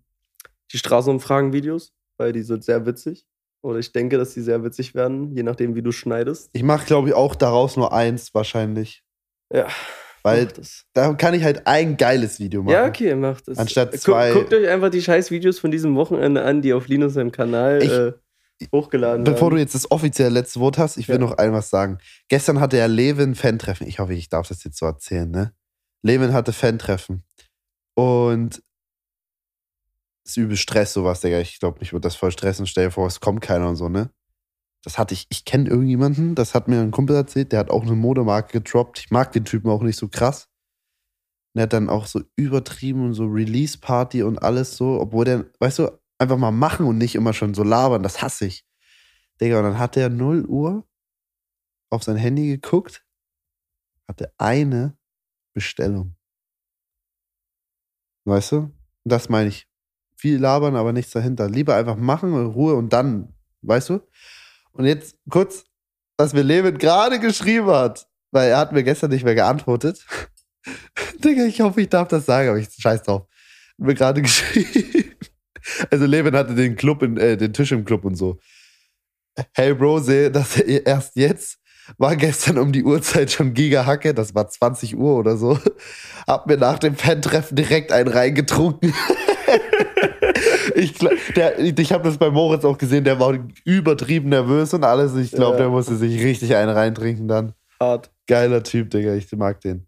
[0.71, 3.25] die Straßenumfragen-Videos, weil die sind sehr witzig.
[3.61, 6.49] Oder ich denke, dass die sehr witzig werden, je nachdem, wie du schneidest.
[6.53, 9.03] Ich mache, glaube ich, auch daraus nur eins wahrscheinlich.
[9.51, 9.67] Ja.
[10.23, 10.85] Weil das.
[10.93, 12.73] da kann ich halt ein geiles Video machen.
[12.73, 13.57] Ja, okay, macht es.
[13.57, 16.87] Anstatt Guck- zwei- Guckt euch einfach die scheiß Videos von diesem Wochenende an, die auf
[16.87, 18.13] Linus seinem Kanal Ich- äh,
[18.71, 19.65] hochgeladen Bevor du werden.
[19.65, 21.19] jetzt das offizielle letzte Wort hast, ich will Ja.
[21.21, 21.97] noch ein was sagen.
[22.29, 23.85] Gestern hatte er Levin Fan-Treffen.
[23.87, 25.53] Ich hoffe, ich darf das jetzt so erzählen, ne?
[26.03, 27.23] Levin hatte Fan-Treffen.
[27.95, 28.63] Und
[30.25, 31.39] es ist übel Stress, sowas, Digga.
[31.41, 32.65] Ich glaube, mich wird das voll stressen.
[32.65, 34.09] Stell dir vor, es kommt keiner und so, ne?
[34.83, 37.83] Das hatte ich, ich kenne irgendjemanden, das hat mir ein Kumpel erzählt, der hat auch
[37.83, 38.99] eine Modemarke getroppt.
[38.99, 40.49] Ich mag den Typen auch nicht so krass.
[41.53, 45.45] Und er hat dann auch so übertrieben und so Release-Party und alles so, obwohl der,
[45.59, 48.65] weißt du, einfach mal machen und nicht immer schon so labern, das hasse ich.
[49.39, 50.85] Digga, und dann hat er 0 Uhr
[51.89, 53.05] auf sein Handy geguckt,
[54.07, 54.97] hatte eine
[55.53, 56.15] Bestellung.
[58.25, 58.57] Weißt du?
[58.57, 58.73] Und
[59.03, 59.67] das meine ich.
[60.15, 61.49] Viel labern, aber nichts dahinter.
[61.49, 64.01] Lieber einfach machen, in Ruhe und dann, weißt du?
[64.73, 65.65] Und jetzt kurz,
[66.17, 70.05] was mir Levin gerade geschrieben hat, weil er hat mir gestern nicht mehr geantwortet.
[71.23, 73.21] Digga, ich hoffe, ich darf das sagen, aber ich scheiß drauf.
[73.21, 75.15] Hat mir gerade geschrieben.
[75.89, 78.39] Also Levin hatte den Club, in, äh, den Tisch im Club und so.
[79.53, 81.59] Hey Bro, sehe, dass er erst jetzt
[81.97, 85.59] war gestern um die Uhrzeit schon Giga-Hacke, das war 20 Uhr oder so.
[86.27, 88.93] Hab mir nach dem Fan-Treffen direkt einen reingetrunken.
[90.75, 90.93] ich
[91.35, 95.15] der, ich habe das bei Moritz auch gesehen, der war übertrieben nervös und alles.
[95.15, 95.63] Ich glaube, Ja.
[95.63, 97.53] der musste sich richtig einen reintrinken dann.
[97.79, 98.11] Hart.
[98.27, 99.85] Geiler Typ, Digga, ich mag den.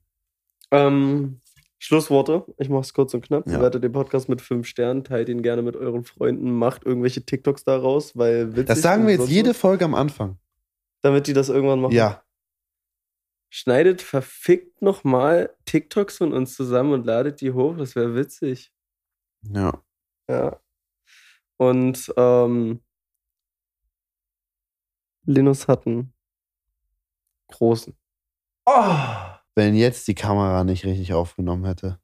[0.72, 1.40] Ähm,
[1.80, 2.44] Schlussworte.
[2.58, 3.48] Ich mach's kurz und knapp.
[3.48, 3.58] Ja.
[3.58, 7.64] Bewertet den Podcast mit fünf Sternen, teilt ihn gerne mit euren Freunden, macht irgendwelche TikToks
[7.64, 8.66] daraus, weil witzig.
[8.66, 10.38] Das sagen wir jetzt jede Folge am Anfang.
[11.02, 11.94] Damit die das irgendwann machen.
[11.94, 12.24] Ja.
[13.50, 17.78] Schneidet verfickt nochmal TikToks von uns zusammen und ladet die hoch.
[17.78, 18.72] Das wäre witzig.
[19.44, 19.82] Ja.
[20.30, 20.60] Ja.
[21.58, 22.82] Und ähm,
[25.26, 26.14] Linus hat einen
[27.48, 27.96] großen.
[29.56, 31.94] Wenn jetzt die Kamera nicht richtig aufgenommen hätte.